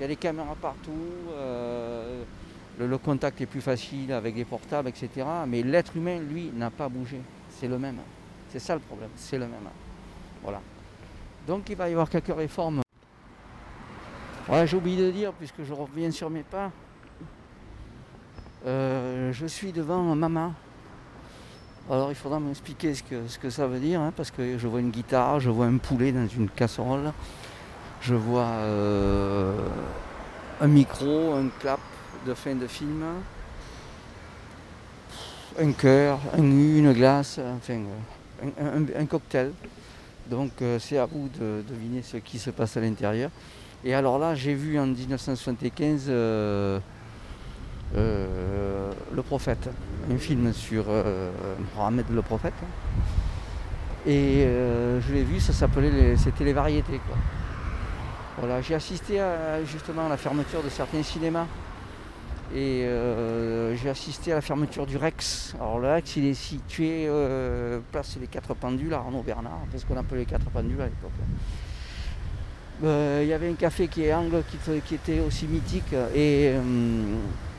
Il 0.00 0.04
y 0.04 0.06
a 0.06 0.08
des 0.08 0.16
caméras 0.16 0.56
partout. 0.58 0.90
euh, 1.34 2.22
le, 2.78 2.96
contact 2.96 3.38
est 3.42 3.46
plus 3.46 3.60
facile 3.60 4.14
avec 4.14 4.34
les 4.34 4.46
portables, 4.46 4.88
etc. 4.88 5.26
Mais 5.46 5.62
l'être 5.62 5.94
humain, 5.94 6.18
lui, 6.18 6.50
n'a 6.54 6.70
pas 6.70 6.88
bougé. 6.88 7.20
C'est 7.50 7.68
le 7.68 7.78
même. 7.78 7.98
C'est 8.48 8.60
ça 8.60 8.72
le 8.72 8.80
problème, 8.80 9.10
c'est 9.14 9.36
le 9.36 9.44
même. 9.44 9.68
Voilà. 10.42 10.62
Donc 11.46 11.68
il 11.68 11.76
va 11.76 11.90
y 11.90 11.92
avoir 11.92 12.08
quelques 12.08 12.34
réformes. 12.34 12.80
Voilà, 14.46 14.64
j'ai 14.64 14.78
oublié 14.78 15.06
de 15.06 15.10
dire, 15.10 15.34
puisque 15.34 15.64
je 15.64 15.74
reviens 15.74 16.10
sur 16.10 16.30
mes 16.30 16.44
pas. 16.44 16.72
Euh, 18.64 19.34
je 19.34 19.44
suis 19.44 19.70
devant 19.70 20.14
maman. 20.14 20.54
Alors 21.90 22.10
il 22.10 22.14
faudra 22.14 22.40
m'expliquer 22.40 22.94
ce 22.94 23.02
que, 23.02 23.28
ce 23.28 23.38
que 23.38 23.50
ça 23.50 23.66
veut 23.66 23.80
dire, 23.80 24.00
hein, 24.00 24.14
parce 24.16 24.30
que 24.30 24.56
je 24.56 24.66
vois 24.66 24.80
une 24.80 24.90
guitare, 24.90 25.40
je 25.40 25.50
vois 25.50 25.66
un 25.66 25.76
poulet 25.76 26.10
dans 26.10 26.26
une 26.26 26.48
casserole, 26.48 27.12
je 28.00 28.14
vois 28.14 28.46
euh, 28.46 29.52
un 30.60 30.68
micro, 30.68 31.34
un 31.34 31.48
clap 31.58 31.80
de 32.26 32.34
fin 32.34 32.54
de 32.54 32.66
film, 32.66 33.02
un 35.58 35.72
cœur, 35.72 36.18
un 36.36 36.42
U, 36.42 36.78
une 36.78 36.92
glace, 36.92 37.38
enfin 37.56 37.80
euh, 38.42 38.86
un, 38.98 39.06
cocktail. 39.06 39.52
Donc 40.30 40.52
euh, 40.62 40.78
c'est 40.78 40.98
à 40.98 41.06
vous 41.06 41.28
de 41.38 41.62
deviner 41.68 42.02
ce 42.02 42.16
qui 42.18 42.38
se 42.38 42.50
passe 42.50 42.76
à 42.76 42.80
l'intérieur. 42.80 43.30
Et 43.84 43.94
alors 43.94 44.18
là, 44.18 44.34
j'ai 44.34 44.54
vu 44.54 44.78
en 44.78 44.86
1975 44.86 46.06
euh, 46.08 46.78
euh, 47.96 48.92
Le 49.12 49.22
Prophète, 49.22 49.68
un 50.10 50.18
film 50.18 50.52
sur 50.52 50.84
Mohamed 51.76 52.06
le 52.10 52.22
Prophète. 52.22 52.54
Et 54.06 54.44
je 54.44 55.12
l'ai 55.12 55.24
vu, 55.24 55.40
ça 55.40 55.52
s'appelait, 55.52 56.16
c'était 56.16 56.44
les 56.44 56.52
variétés. 56.52 57.00
Voilà, 58.38 58.60
j'ai 58.62 58.74
assisté 58.74 59.20
à, 59.20 59.64
justement 59.64 60.06
à 60.06 60.08
la 60.08 60.16
fermeture 60.16 60.62
de 60.62 60.68
certains 60.68 61.02
cinémas. 61.02 61.46
Et 62.52 62.84
euh, 62.84 63.76
j'ai 63.76 63.90
assisté 63.90 64.32
à 64.32 64.36
la 64.36 64.40
fermeture 64.40 64.84
du 64.84 64.96
Rex. 64.96 65.54
Alors 65.60 65.78
le 65.78 65.88
Rex, 65.88 66.16
il 66.16 66.26
est 66.26 66.34
situé 66.34 67.06
euh, 67.06 67.78
place 67.92 68.18
des 68.18 68.26
Quatre 68.26 68.54
Pendules 68.54 68.92
à 68.92 68.98
Arnaud 68.98 69.22
Bernard, 69.22 69.60
c'est 69.70 69.78
ce 69.78 69.86
qu'on 69.86 69.96
appelait 69.96 70.20
les 70.20 70.26
Quatre 70.26 70.50
Pendules 70.50 70.80
à 70.80 70.86
l'époque. 70.86 71.12
Euh, 72.82 73.20
Il 73.22 73.28
y 73.28 73.32
avait 73.32 73.48
un 73.48 73.54
café 73.54 73.86
qui 73.86 74.04
est 74.04 74.12
angle 74.12 74.42
qui, 74.84 74.94
était 74.94 75.20
aussi 75.20 75.46
mythique 75.46 75.92
et 76.14 76.50
euh, 76.54 76.60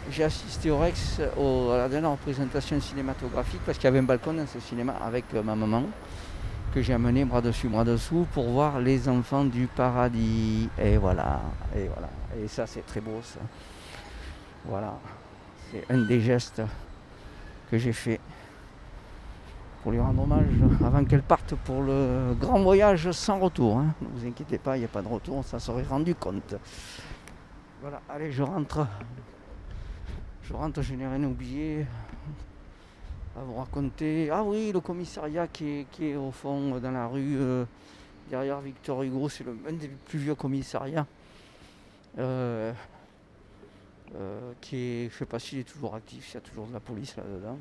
j'ai 0.10 0.26
assisté 0.26 0.72
au 0.72 0.80
Rex 0.80 1.22
à 1.22 1.78
la 1.78 1.88
dernière 1.88 2.12
représentation 2.12 2.82
cinématographique 2.82 3.62
parce 3.66 3.78
qu'il 3.78 3.86
y 3.86 3.88
avait 3.88 4.00
un 4.00 4.04
balcon 4.04 4.34
dans 4.34 4.48
ce 4.48 4.60
cinéma 4.60 4.96
avec 5.06 5.26
ma 5.34 5.56
maman 5.56 5.84
que 6.74 6.82
j'ai 6.82 6.94
amené 6.94 7.26
bras 7.26 7.42
dessus 7.42 7.68
bras 7.68 7.84
dessous 7.84 8.26
pour 8.34 8.50
voir 8.50 8.80
les 8.80 9.10
enfants 9.10 9.44
du 9.46 9.68
paradis 9.68 10.70
et 10.80 10.98
voilà 10.98 11.42
et 11.76 11.88
voilà 11.88 12.10
et 12.42 12.48
ça 12.48 12.66
c'est 12.66 12.86
très 12.86 13.02
beau 13.02 13.20
ça 13.24 13.40
voilà 14.66 14.94
c'est 15.72 15.84
un 15.92 15.98
des 16.00 16.22
gestes 16.22 16.62
que 17.70 17.78
j'ai 17.78 17.94
fait 17.94 18.20
pour 19.84 19.92
lui 19.92 20.00
rendre 20.00 20.22
hommage 20.24 20.46
avant 20.86 21.04
qu'elle 21.04 21.24
parte 21.24 21.56
pour 21.56 21.82
le 21.82 22.36
grand 22.40 22.62
voyage 22.62 23.10
sans 23.12 23.40
retour. 23.40 23.80
hein. 23.80 23.94
Ne 24.02 24.08
vous 24.20 24.28
inquiétez 24.28 24.60
pas, 24.60 24.78
il 24.78 24.82
n'y 24.82 24.86
a 24.86 24.90
pas 24.90 25.02
de 25.02 25.08
retour, 25.08 25.44
s'en 25.44 25.58
serait 25.58 25.82
rendu 25.82 26.14
compte. 26.14 26.54
Voilà, 27.82 28.00
allez, 28.08 28.32
je 28.32 28.44
rentre. 28.44 28.86
Je 30.44 30.54
rentre, 30.54 30.84
je 30.84 30.94
n'ai 30.94 31.08
rien 31.08 31.24
oublié 31.24 31.88
à 33.38 33.44
vous 33.44 33.56
raconter. 33.56 34.30
Ah 34.32 34.44
oui, 34.44 34.72
le 34.74 34.80
commissariat 34.80 35.48
qui 35.48 35.68
est, 35.80 35.86
qui 35.92 36.10
est 36.10 36.16
au 36.16 36.32
fond 36.32 36.78
dans 36.80 36.92
la 36.92 37.08
rue 37.08 37.38
euh, 37.38 37.66
derrière 38.30 38.60
Victor 38.60 39.04
Hugo, 39.04 39.30
c'est 39.30 39.46
un 39.48 39.74
des 39.74 39.88
plus 39.88 40.20
vieux 40.20 40.36
commissariats. 40.36 41.06
Euh, 42.20 42.74
euh, 44.16 44.52
qui 44.60 44.76
est, 44.76 45.10
je 45.10 45.16
ne 45.16 45.20
sais 45.20 45.26
pas 45.26 45.40
s'il 45.40 45.60
est 45.60 45.64
toujours 45.64 45.96
actif, 45.96 46.26
s'il 46.26 46.36
y 46.36 46.38
a 46.38 46.42
toujours 46.42 46.68
de 46.68 46.74
la 46.74 46.82
police 46.82 47.16
là-dedans. 47.16 47.58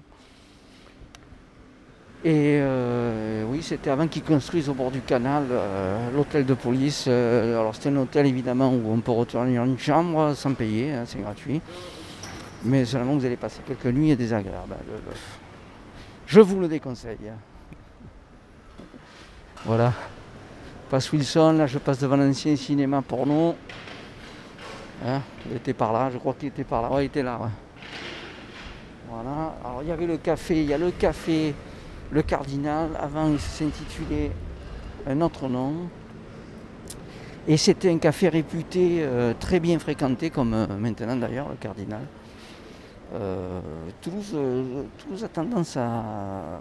Et 2.22 2.58
euh, 2.60 3.44
oui, 3.48 3.62
c'était 3.62 3.88
avant 3.88 4.06
qu'ils 4.08 4.24
construisent 4.24 4.68
au 4.68 4.74
bord 4.74 4.90
du 4.90 5.00
canal 5.00 5.44
euh, 5.50 6.10
l'hôtel 6.10 6.44
de 6.44 6.52
police. 6.54 7.06
Euh, 7.08 7.58
alors 7.58 7.74
c'était 7.74 7.88
un 7.88 7.96
hôtel 7.96 8.26
évidemment 8.26 8.70
où 8.70 8.90
on 8.90 9.00
peut 9.00 9.12
retourner 9.12 9.56
une 9.56 9.78
chambre 9.78 10.34
sans 10.34 10.52
payer, 10.52 10.92
hein, 10.92 11.04
c'est 11.06 11.20
gratuit. 11.20 11.62
Mais 12.64 12.84
seulement 12.84 13.14
vous 13.14 13.24
allez 13.24 13.36
passer 13.38 13.62
quelques 13.66 13.86
nuits 13.86 14.14
désagréables. 14.16 14.74
Le- 14.86 14.94
le- 14.94 15.16
Je 16.30 16.38
vous 16.38 16.60
le 16.60 16.68
déconseille. 16.68 17.32
Voilà. 19.64 19.92
Passe 20.88 21.10
Wilson, 21.10 21.54
là 21.58 21.66
je 21.66 21.78
passe 21.78 21.98
devant 21.98 22.16
l'ancien 22.16 22.54
cinéma 22.54 23.02
porno. 23.02 23.56
Hein, 25.04 25.22
il 25.50 25.56
était 25.56 25.72
par 25.72 25.92
là, 25.92 26.08
je 26.12 26.18
crois 26.18 26.34
qu'il 26.34 26.50
était 26.50 26.62
par 26.62 26.82
là. 26.82 26.90
Ouais, 26.92 27.02
il 27.02 27.06
était 27.06 27.24
là. 27.24 27.36
Voilà. 29.08 29.56
Alors 29.64 29.82
il 29.82 29.88
y 29.88 29.90
avait 29.90 30.06
le 30.06 30.18
café, 30.18 30.62
il 30.62 30.68
y 30.68 30.72
a 30.72 30.78
le 30.78 30.92
café 30.92 31.52
le 32.12 32.22
Cardinal. 32.22 32.90
Avant, 33.00 33.28
il 33.28 33.40
s'intitulait 33.40 34.30
un 35.08 35.20
autre 35.22 35.48
nom. 35.48 35.88
Et 37.48 37.56
c'était 37.56 37.90
un 37.90 37.98
café 37.98 38.28
réputé 38.28 38.98
euh, 39.00 39.34
très 39.36 39.58
bien 39.58 39.80
fréquenté, 39.80 40.30
comme 40.30 40.54
euh, 40.54 40.66
maintenant 40.78 41.16
d'ailleurs, 41.16 41.48
le 41.48 41.56
Cardinal. 41.56 42.02
Euh, 43.12 43.60
Toulouse, 44.00 44.30
euh, 44.34 44.84
Toulouse 44.98 45.24
a 45.24 45.28
tendance 45.28 45.76
à 45.76 45.80
euh, 45.80 46.58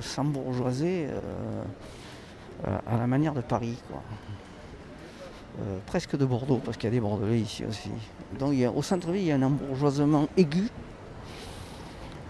s'embourgeoiser 0.00 1.08
à 2.64 2.96
la 2.96 3.06
manière 3.06 3.34
de 3.34 3.42
Paris. 3.42 3.78
quoi. 3.88 4.02
Presque 5.86 6.16
de 6.16 6.24
Bordeaux, 6.24 6.60
parce 6.64 6.76
qu'il 6.76 6.88
y 6.88 6.92
a 6.92 6.94
des 6.94 7.00
Bordelais 7.00 7.40
ici 7.40 7.64
aussi. 7.64 7.90
Donc 8.38 8.54
au 8.74 8.82
centre-ville, 8.82 9.22
il 9.22 9.26
y 9.26 9.32
a 9.32 9.36
un 9.36 9.42
embourgeoisement 9.42 10.28
aigu 10.36 10.68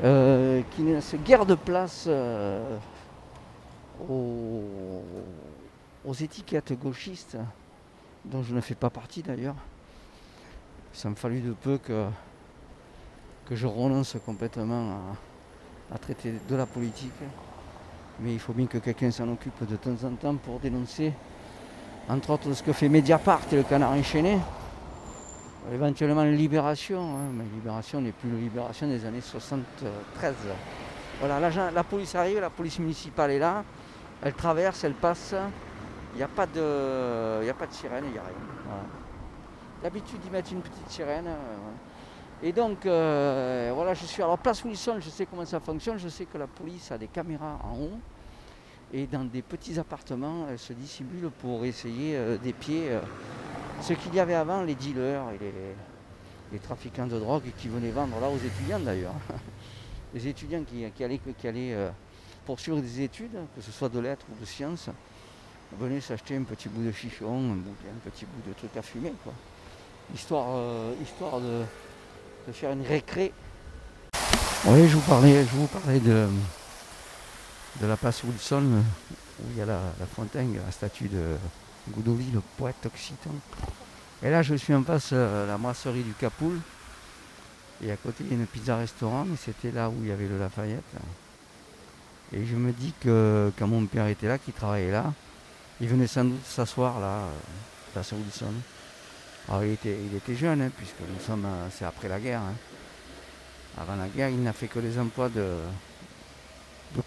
qui 0.01 0.83
ne 0.83 0.95
laisse 0.95 1.15
guère 1.25 1.47
de 1.47 1.55
place 1.55 2.09
aux, 4.11 4.63
aux 6.05 6.13
étiquettes 6.15 6.79
gauchistes, 6.79 7.39
dont 8.25 8.43
je 8.43 8.55
ne 8.55 8.61
fais 8.61 8.75
pas 8.75 8.91
partie 8.91 9.23
d'ailleurs. 9.23 9.57
Ça 10.93 11.09
me 11.09 11.15
fallut 11.15 11.41
de 11.41 11.53
peu 11.53 11.79
que, 11.79 12.07
que 13.47 13.55
je 13.57 13.67
renonce 13.67 14.17
complètement 14.25 14.99
à, 15.93 15.99
traiter 15.99 16.35
de 16.49 16.57
la 16.57 16.67
politique. 16.67 17.13
Mais 18.21 18.33
il 18.33 18.39
faut 18.39 18.53
bien 18.53 18.67
que 18.67 18.79
quelqu'un 18.79 19.11
s'en 19.11 19.29
occupe 19.29 19.67
de 19.69 19.77
temps 19.77 19.97
en 20.05 20.15
temps 20.15 20.37
pour 20.37 20.61
dénoncer, 20.61 21.13
entre 22.09 22.31
autres, 22.31 22.53
ce 22.53 22.63
que 22.63 22.73
fait 22.73 22.89
Mediapart 22.89 23.41
et 23.53 23.57
le 23.57 23.63
canard 23.65 23.93
enchaîné. 23.93 24.39
Éventuellement 25.73 26.25
Libération, 26.25 27.01
hein, 27.17 27.31
mais 27.33 27.45
Libération 27.45 28.01
n'est 28.01 28.13
plus 28.13 28.31
Libération 28.31 28.87
des 28.87 29.05
années 29.07 29.21
73. 29.23 30.35
Voilà, 31.21 31.51
la 31.71 31.85
police 31.85 32.15
arrive, 32.15 32.41
la 32.41 32.51
police 32.51 32.79
municipale 32.79 33.31
est 33.31 33.39
là, 33.39 33.65
elle 34.23 34.35
traverse, 34.35 34.85
elle 34.85 34.93
passe, 34.95 35.35
il 36.13 36.19
n'y 36.19 36.23
a, 36.23 36.29
pas 36.29 36.47
de- 36.47 37.49
a 37.49 37.55
pas 37.55 37.67
de 37.67 37.73
sirène, 37.73 38.05
il 38.07 38.13
n'y 38.13 38.19
a 38.19 38.23
rien. 38.23 38.77
D'habitude, 39.83 40.19
ils 40.25 40.31
mettent 40.33 40.51
une 40.51 40.61
petite 40.61 40.91
sirène. 40.91 41.27
euh. 41.29 41.94
Et 42.47 42.53
donc, 42.53 42.85
euh, 42.85 43.73
voilà, 43.75 43.95
je 43.95 44.05
suis 44.05 44.23
à 44.23 44.27
la 44.27 44.37
place 44.37 44.63
Wilson, 44.65 44.99
je 45.01 45.09
sais 45.09 45.25
comment 45.25 45.47
ça 45.47 45.61
fonctionne, 45.61 45.99
je 45.99 46.11
sais 46.11 46.27
que 46.27 46.37
la 46.37 46.47
police 46.47 46.93
a 46.93 46.99
des 46.99 47.07
caméras 47.07 47.59
en 47.65 47.75
haut. 47.79 47.99
Et 48.93 49.07
dans 49.07 49.25
des 49.25 49.41
petits 49.41 49.79
appartements, 49.79 50.47
elle 50.51 50.59
se 50.59 50.75
dissimule 50.75 51.31
pour 51.41 51.65
essayer 51.65 52.17
euh, 52.17 52.37
d'épier 52.37 52.91
euh, 52.91 53.01
ce 53.81 53.95
qu'il 53.95 54.15
y 54.15 54.21
avait 54.21 54.35
avant, 54.35 54.61
les 54.61 54.75
dealers 54.75 55.25
et 55.31 55.39
les, 56.53 56.59
trafiquants 56.59 57.07
de 57.07 57.19
drogue 57.19 57.51
qui 57.57 57.69
venaient 57.69 57.91
vendre 57.91 58.21
là 58.21 58.29
aux 58.29 58.37
étudiants 58.37 58.79
d'ailleurs. 58.79 59.15
Les 60.15 60.29
étudiants 60.29 60.63
qui, 60.63 60.85
allaient, 61.03 61.73
euh, 61.73 61.91
poursuivre 62.47 62.79
des 62.79 63.01
études, 63.01 63.37
que 63.57 63.61
ce 63.63 63.73
soit 63.73 63.89
de 63.89 63.99
lettres 63.99 64.27
ou 64.31 64.39
de 64.39 64.45
sciences, 64.45 64.91
venaient 65.81 66.01
s'acheter 66.01 66.37
un 66.37 66.45
petit 66.45 66.69
bout 66.69 66.85
de 66.85 66.93
chichon, 66.93 67.55
un, 67.55 68.09
petit 68.09 68.27
bout 68.27 68.49
de 68.49 68.55
truc 68.55 68.77
à 68.77 68.83
fumer. 68.83 69.13
Quoi. 69.25 69.33
Histoire, 70.15 70.95
histoire 71.03 71.41
de, 71.41 71.65
de 72.47 72.53
faire 72.53 72.73
une 72.73 72.87
récré. 72.87 73.33
Oui, 74.67 74.89
je 74.89 74.95
vous 74.95 75.01
parlais, 75.03 75.45
je 75.45 75.51
vous 75.57 75.67
parlais 75.67 76.01
de, 76.01 76.27
de 77.81 77.87
la 77.87 77.97
place 77.97 78.23
Wilson, 78.25 78.63
euh, 78.63 78.81
où 79.43 79.51
il 79.51 79.59
y 79.59 79.63
a 79.63 79.67
la, 79.67 79.81
fontaine, 80.15 80.57
la 80.65 80.73
statue 80.73 81.09
de 81.09 81.37
Goudoli, 81.91 82.31
le 82.33 82.41
poète 82.57 82.87
occitan. 82.87 83.31
Et 84.23 84.31
là, 84.31 84.43
je 84.43 84.55
suis 84.55 84.75
en 84.75 84.83
face 84.83 85.13
de 85.13 85.47
la 85.47 85.59
brasserie 85.59 86.03
du 86.03 86.15
Capoul. 86.15 86.59
Et 87.83 87.91
à 87.91 87.97
côté, 87.97 88.25
il 88.25 88.29
y 88.29 88.31
a 88.31 88.39
une 88.39 88.47
pizza-restaurant, 88.47 89.27
mais 89.27 89.37
c'était 89.37 89.71
là 89.71 89.91
où 89.91 89.95
il 90.03 90.09
y 90.09 90.13
avait 90.13 90.29
le 90.29 90.39
Lafayette. 90.39 90.83
Et 92.33 92.47
je 92.47 92.57
me 92.57 92.73
dis 92.73 92.95
que 93.01 93.53
quand 93.59 93.67
mon 93.67 93.85
père 93.87 94.07
était 94.07 94.29
là, 94.29 94.39
qui 94.39 94.53
travaillait 94.53 94.93
là, 94.93 95.13
il 95.81 95.89
venait 95.89 96.07
sans 96.07 96.25
doute 96.25 96.45
s'asseoir 96.47 97.01
là, 97.01 97.07
euh, 97.07 97.31
place 97.93 98.13
Wilson. 98.13 98.55
Il 99.51 100.17
était, 100.17 100.35
jeune, 100.35 100.63
hein, 100.63 100.71
puisque 100.77 101.01
nous 101.01 101.21
sommes, 101.25 101.45
euh, 101.45 101.69
c'est 101.71 101.85
après 101.85 102.09
la 102.09 102.19
guerre. 102.19 102.41
hein. 102.41 102.55
Avant 103.77 103.97
la 103.97 104.09
guerre, 104.09 104.29
il 104.29 104.43
n'a 104.43 104.53
fait 104.53 104.69
que 104.69 104.79
des 104.79 104.99
emplois 104.99 105.29
de, 105.29 105.57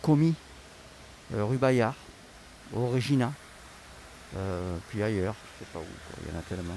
commis 0.01 0.35
euh, 1.33 1.45
rue 1.45 1.59
au 2.75 2.87
Regina, 2.87 3.31
euh, 4.35 4.77
puis 4.89 5.01
ailleurs, 5.01 5.35
je 5.53 5.65
sais 5.65 5.71
pas 5.71 5.79
où, 5.79 5.85
il 6.21 6.33
y 6.33 6.35
en 6.35 6.39
a 6.39 6.43
tellement. 6.43 6.75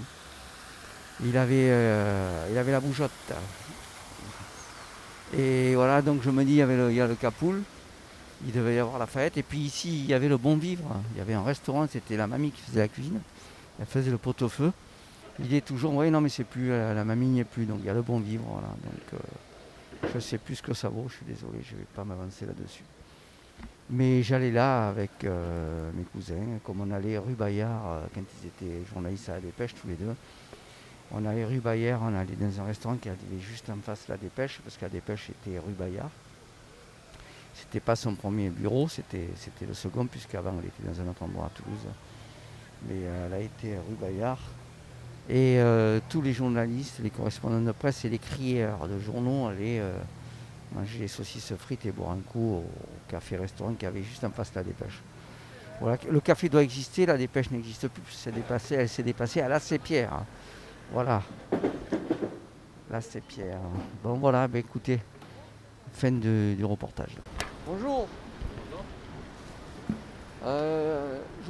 Il 1.25 1.37
avait, 1.37 1.71
euh, 1.71 2.49
il 2.51 2.57
avait 2.57 2.73
la 2.73 2.81
bougeotte. 2.81 3.11
Et 5.37 5.75
voilà, 5.75 6.03
donc 6.03 6.23
je 6.23 6.31
me 6.31 6.45
dis, 6.45 6.53
il 6.53 6.57
y, 6.57 6.63
avait 6.63 6.91
il 6.91 6.97
y 6.97 7.01
a 7.01 7.07
le 7.07 7.17
Capoul, 7.17 7.63
il 8.47 8.53
devait 8.53 8.77
y 8.77 8.79
avoir 8.79 8.99
la 8.99 9.07
fête. 9.07 9.37
Et 9.37 9.43
puis 9.43 9.59
ici, 9.59 10.01
il 10.01 10.07
y 10.07 10.15
avait 10.15 10.29
le 10.29 10.37
Bon 10.37 10.57
Vivre. 10.57 10.89
Il 11.13 11.19
y 11.19 11.21
avait 11.21 11.35
un 11.35 11.43
restaurant, 11.43 11.87
c'était 11.91 12.17
la 12.17 12.27
mamie 12.27 12.53
qui 12.53 12.63
faisait 12.63 12.81
la 12.81 12.89
cuisine. 12.89 13.21
Elle 13.79 13.87
faisait 13.87 14.11
le 14.11 14.19
pot-au-feu. 14.19 14.73
Est 15.51 15.65
toujours, 15.65 15.95
oui, 15.95 16.11
non, 16.11 16.21
mais 16.21 16.29
c'est 16.29 16.45
plus, 16.45 16.69
la, 16.69 16.95
la 16.95 17.05
mamie 17.05 17.27
n'y 17.27 17.41
est 17.41 17.45
plus, 17.45 17.65
donc 17.65 17.79
il 17.81 17.87
y 17.87 17.91
a 17.91 17.95
le 17.95 18.03
Bon 18.03 18.21
Vivre. 18.21 18.45
Voilà, 18.47 18.69
donc 18.69 19.15
euh, 19.15 20.11
je 20.15 20.21
sais 20.21 20.39
plus 20.39 20.57
ce 20.57 20.63
que 20.63 20.75
ça 20.75 20.89
vaut, 20.89 21.07
je 21.09 21.15
suis 21.15 21.27
désolé, 21.27 21.59
je 21.63 21.75
ne 21.75 21.81
vais 21.81 21.87
pas 21.95 22.05
m'avancer 22.05 22.47
là-dessus. 22.47 22.85
Mais 23.89 24.23
j'allais 24.23 24.53
là 24.53 24.89
avec 24.89 25.25
euh, 25.25 25.91
mes 25.95 26.05
cousins, 26.05 26.61
comme 26.65 26.81
on 26.81 26.91
allait 26.93 27.19
rue 27.19 27.35
Bayard 27.35 27.83
euh, 27.87 28.07
quand 28.15 28.21
ils 28.21 28.47
étaient 28.47 28.85
journalistes 28.93 29.29
à 29.29 29.35
la 29.35 29.41
dépêche 29.41 29.75
tous 29.75 29.89
les 29.89 29.95
deux. 29.95 30.15
On 31.11 31.27
allait 31.27 31.45
rue 31.45 31.59
Bayard, 31.59 32.01
on 32.05 32.15
allait 32.15 32.37
dans 32.37 32.61
un 32.61 32.67
restaurant 32.67 32.97
qui 32.97 33.09
était 33.09 33.41
juste 33.41 33.69
en 33.69 33.79
face 33.83 34.07
de 34.07 34.13
la 34.13 34.19
dépêche, 34.19 34.61
parce 34.63 34.77
que 34.77 34.83
la 34.85 34.91
dépêche 34.91 35.31
était 35.31 35.59
rue 35.59 35.73
Bayard. 35.73 36.11
C'était 37.55 37.81
pas 37.81 37.97
son 37.97 38.15
premier 38.15 38.49
bureau, 38.49 38.89
c'était 38.89 39.27
le 39.67 39.75
second, 39.75 40.07
puisqu'avant 40.07 40.55
elle 40.61 40.69
était 40.69 40.89
dans 40.89 41.05
un 41.05 41.11
autre 41.11 41.25
endroit 41.25 41.47
à 41.47 41.51
Toulouse. 41.51 41.87
Mais 42.89 42.95
euh, 42.95 43.27
elle 43.27 43.35
a 43.35 43.41
été 43.41 43.77
rue 43.77 43.97
Bayard. 44.01 44.39
Et 45.33 45.61
euh, 45.61 46.01
tous 46.09 46.23
les 46.23 46.33
journalistes, 46.33 46.99
les 47.01 47.11
correspondants 47.11 47.61
de 47.61 47.71
presse 47.71 48.05
et 48.05 48.09
les 48.09 48.19
crieurs 48.19 48.89
de 48.89 48.99
journaux 48.99 49.47
allaient 49.47 49.79
euh, 49.79 49.93
manger 50.75 50.99
les 50.99 51.09
saucisses 51.09 51.53
frites 51.57 51.87
et 51.87 51.93
boire 51.93 52.11
un 52.11 52.19
coup 52.33 52.57
au 52.57 52.65
café-restaurant 53.09 53.75
qui 53.75 53.87
avait 53.87 54.03
juste 54.03 54.25
en 54.25 54.31
face 54.31 54.51
de 54.51 54.57
la 54.57 54.65
dépêche. 54.65 55.01
Voilà, 55.81 55.99
le 56.11 56.21
café 56.21 56.49
doit 56.49 56.65
exister, 56.65 57.07
la 57.07 57.17
dépêche 57.17 57.51
n'existe 57.53 57.87
plus, 57.89 58.03
c'est 58.11 58.33
dépassé, 58.35 58.75
elle 58.75 58.89
s'est 58.89 59.05
dépassée 59.05 59.41
à 59.41 59.49
la 59.49 59.61
Pierre. 59.61 60.25
Voilà. 60.93 61.23
Là 62.91 63.01
c'est 63.01 63.23
Pierre. 63.23 63.61
Bon 64.03 64.15
voilà, 64.15 64.49
ben, 64.49 64.59
écoutez, 64.59 65.01
fin 65.93 66.11
de- 66.11 66.55
du 66.57 66.65
reportage. 66.65 67.17
Bonjour. 67.67 68.09
Euh, 70.45 71.00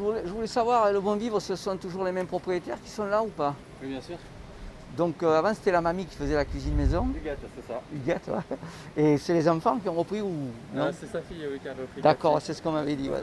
je, 0.00 0.04
voulais, 0.04 0.22
je 0.24 0.30
voulais 0.32 0.46
savoir, 0.46 0.90
le 0.92 1.00
bon 1.00 1.16
vivre, 1.16 1.38
ce 1.40 1.54
sont 1.56 1.76
toujours 1.76 2.04
les 2.04 2.12
mêmes 2.12 2.26
propriétaires 2.26 2.80
qui 2.82 2.88
sont 2.90 3.04
là 3.04 3.22
ou 3.22 3.28
pas 3.28 3.54
Oui, 3.82 3.88
bien 3.88 4.00
sûr. 4.00 4.16
Donc 4.96 5.22
euh, 5.22 5.38
avant 5.38 5.54
c'était 5.54 5.70
la 5.70 5.80
mamie 5.80 6.04
qui 6.06 6.16
faisait 6.16 6.34
la 6.34 6.44
cuisine 6.44 6.74
maison, 6.74 7.06
Huguette, 7.14 7.38
c'est 7.54 7.72
ça. 7.72 7.80
Huguette, 7.94 8.26
ouais. 8.28 8.56
Et 8.96 9.18
c'est 9.18 9.34
les 9.34 9.48
enfants 9.48 9.78
qui 9.78 9.88
ont 9.88 9.94
repris 9.94 10.20
ou 10.20 10.32
non 10.74 10.86
Ah, 10.88 10.90
c'est 10.98 11.06
sa 11.06 11.20
fille, 11.20 11.46
oui, 11.50 11.60
qui 11.60 11.68
a 11.68 11.72
repris. 11.72 12.00
D'accord, 12.02 12.40
c'est 12.42 12.54
ce 12.54 12.60
qu'on 12.62 12.72
m'avait 12.72 12.96
dit. 12.96 13.08
ouais. 13.08 13.22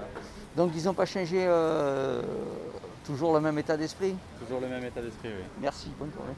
Donc 0.55 0.71
ils 0.75 0.83
n'ont 0.85 0.93
pas 0.93 1.05
changé 1.05 1.43
euh, 1.45 2.21
toujours 3.05 3.33
le 3.33 3.41
même 3.41 3.57
état 3.59 3.75
d'esprit 3.75 4.15
Toujours 4.39 4.61
le 4.61 4.67
même 4.67 4.83
état 4.85 5.01
d'esprit, 5.01 5.29
oui. 5.29 5.43
Merci, 5.61 5.89
bonne 5.99 6.11
journée. 6.13 6.33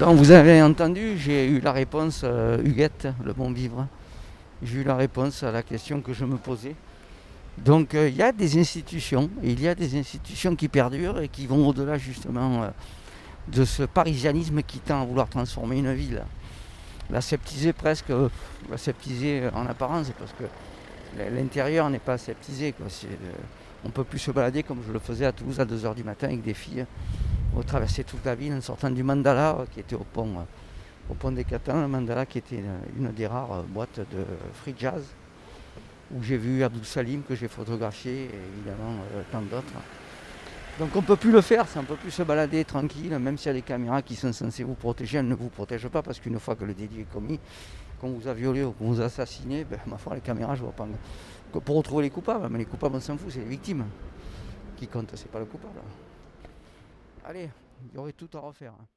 Donc 0.00 0.16
vous 0.16 0.30
avez 0.30 0.62
entendu, 0.62 1.18
j'ai 1.18 1.48
eu 1.48 1.58
la 1.58 1.72
réponse, 1.72 2.20
euh, 2.22 2.62
Huguette, 2.62 3.08
le 3.24 3.32
bon 3.32 3.50
vivre. 3.50 3.88
J'ai 4.62 4.78
eu 4.78 4.84
la 4.84 4.94
réponse 4.94 5.42
à 5.42 5.50
la 5.50 5.64
question 5.64 6.00
que 6.00 6.12
je 6.12 6.24
me 6.24 6.36
posais. 6.36 6.76
Donc 7.56 7.96
euh, 7.96 8.08
il 8.08 8.14
y 8.14 8.22
a 8.22 8.30
des 8.30 8.60
institutions, 8.60 9.28
il 9.42 9.60
y 9.60 9.66
a 9.66 9.74
des 9.74 9.98
institutions 9.98 10.54
qui 10.54 10.68
perdurent 10.68 11.18
et 11.18 11.26
qui 11.26 11.48
vont 11.48 11.66
au-delà 11.66 11.98
justement 11.98 12.62
euh, 12.62 12.68
de 13.48 13.64
ce 13.64 13.82
parisianisme 13.82 14.62
qui 14.62 14.78
tend 14.78 15.02
à 15.02 15.04
vouloir 15.04 15.28
transformer 15.28 15.78
une 15.78 15.92
ville. 15.92 16.22
La 17.10 17.20
septiser 17.20 17.72
presque, 17.72 18.12
la 18.70 18.76
septiser 18.76 19.48
en 19.52 19.66
apparence, 19.66 20.12
parce 20.16 20.32
que 20.32 20.44
l'intérieur 21.34 21.90
n'est 21.90 21.98
pas 21.98 22.12
aseptisé. 22.12 22.72
On 23.82 23.88
ne 23.88 23.92
peut 23.92 24.04
plus 24.04 24.20
se 24.20 24.30
balader 24.30 24.62
comme 24.62 24.78
je 24.86 24.92
le 24.92 25.00
faisais 25.00 25.24
à 25.24 25.32
Toulouse 25.32 25.58
à 25.58 25.64
2h 25.64 25.96
du 25.96 26.04
matin 26.04 26.28
avec 26.28 26.42
des 26.42 26.54
filles, 26.54 26.86
au 27.56 27.62
traverser 27.62 28.04
toute 28.04 28.24
la 28.24 28.34
ville 28.34 28.52
en 28.52 28.60
sortant 28.60 28.90
du 28.90 29.02
Mandala 29.02 29.58
euh, 29.60 29.66
qui 29.72 29.80
était 29.80 29.96
au 29.96 30.04
pont, 30.04 30.38
euh, 30.38 31.10
au 31.10 31.14
pont 31.14 31.32
des 31.32 31.44
Catins, 31.44 31.80
le 31.80 31.88
Mandala 31.88 32.26
qui 32.26 32.38
était 32.38 32.56
une, 32.56 33.06
une 33.06 33.12
des 33.12 33.26
rares 33.26 33.52
euh, 33.52 33.62
boîtes 33.62 34.00
de 34.00 34.24
free 34.54 34.74
jazz, 34.78 35.02
où 36.14 36.22
j'ai 36.22 36.36
vu 36.36 36.62
Abdul 36.62 36.84
Salim 36.84 37.22
que 37.22 37.34
j'ai 37.34 37.48
photographié 37.48 38.24
et 38.24 38.56
évidemment 38.56 38.94
euh, 39.14 39.22
tant 39.30 39.42
d'autres. 39.42 39.64
Donc 40.78 40.90
on 40.94 41.00
ne 41.00 41.06
peut 41.06 41.16
plus 41.16 41.32
le 41.32 41.40
faire, 41.40 41.66
on 41.76 41.82
ne 41.82 41.86
peut 41.86 41.96
plus 41.96 42.10
se 42.10 42.22
balader 42.22 42.64
tranquille, 42.64 43.16
même 43.18 43.36
s'il 43.36 43.48
y 43.48 43.50
a 43.50 43.54
des 43.54 43.62
caméras 43.62 44.00
qui 44.00 44.14
sont 44.14 44.32
censées 44.32 44.62
vous 44.62 44.74
protéger, 44.74 45.18
elles 45.18 45.28
ne 45.28 45.34
vous 45.34 45.48
protègent 45.48 45.88
pas 45.88 46.02
parce 46.02 46.20
qu'une 46.20 46.38
fois 46.38 46.54
que 46.54 46.64
le 46.64 46.72
délit 46.72 47.00
est 47.00 47.12
commis, 47.12 47.40
qu'on 48.00 48.10
vous 48.10 48.28
a 48.28 48.34
violé 48.34 48.64
ou 48.64 48.70
qu'on 48.72 48.86
vous 48.86 49.00
a 49.00 49.06
assassiné, 49.06 49.64
ben, 49.70 49.78
ma 49.86 49.98
foi, 49.98 50.14
les 50.14 50.20
caméras, 50.20 50.54
je 50.54 50.62
vois 50.62 50.72
pas. 50.72 50.86
Pour 51.64 51.76
retrouver 51.76 52.04
les 52.04 52.10
coupables, 52.10 52.46
mais 52.50 52.58
les 52.58 52.64
coupables, 52.64 52.94
on 52.96 53.00
s'en 53.00 53.16
fout, 53.16 53.30
c'est 53.30 53.40
les 53.40 53.46
victimes 53.46 53.84
qui 54.76 54.86
comptent, 54.86 55.10
c'est 55.14 55.30
pas 55.30 55.40
le 55.40 55.46
coupable. 55.46 55.80
Allez, 57.22 57.50
il 57.80 57.92
y 57.92 57.96
aurait 57.96 58.12
tout 58.12 58.28
à 58.36 58.40
refaire. 58.40 58.72
hein. 58.74 58.88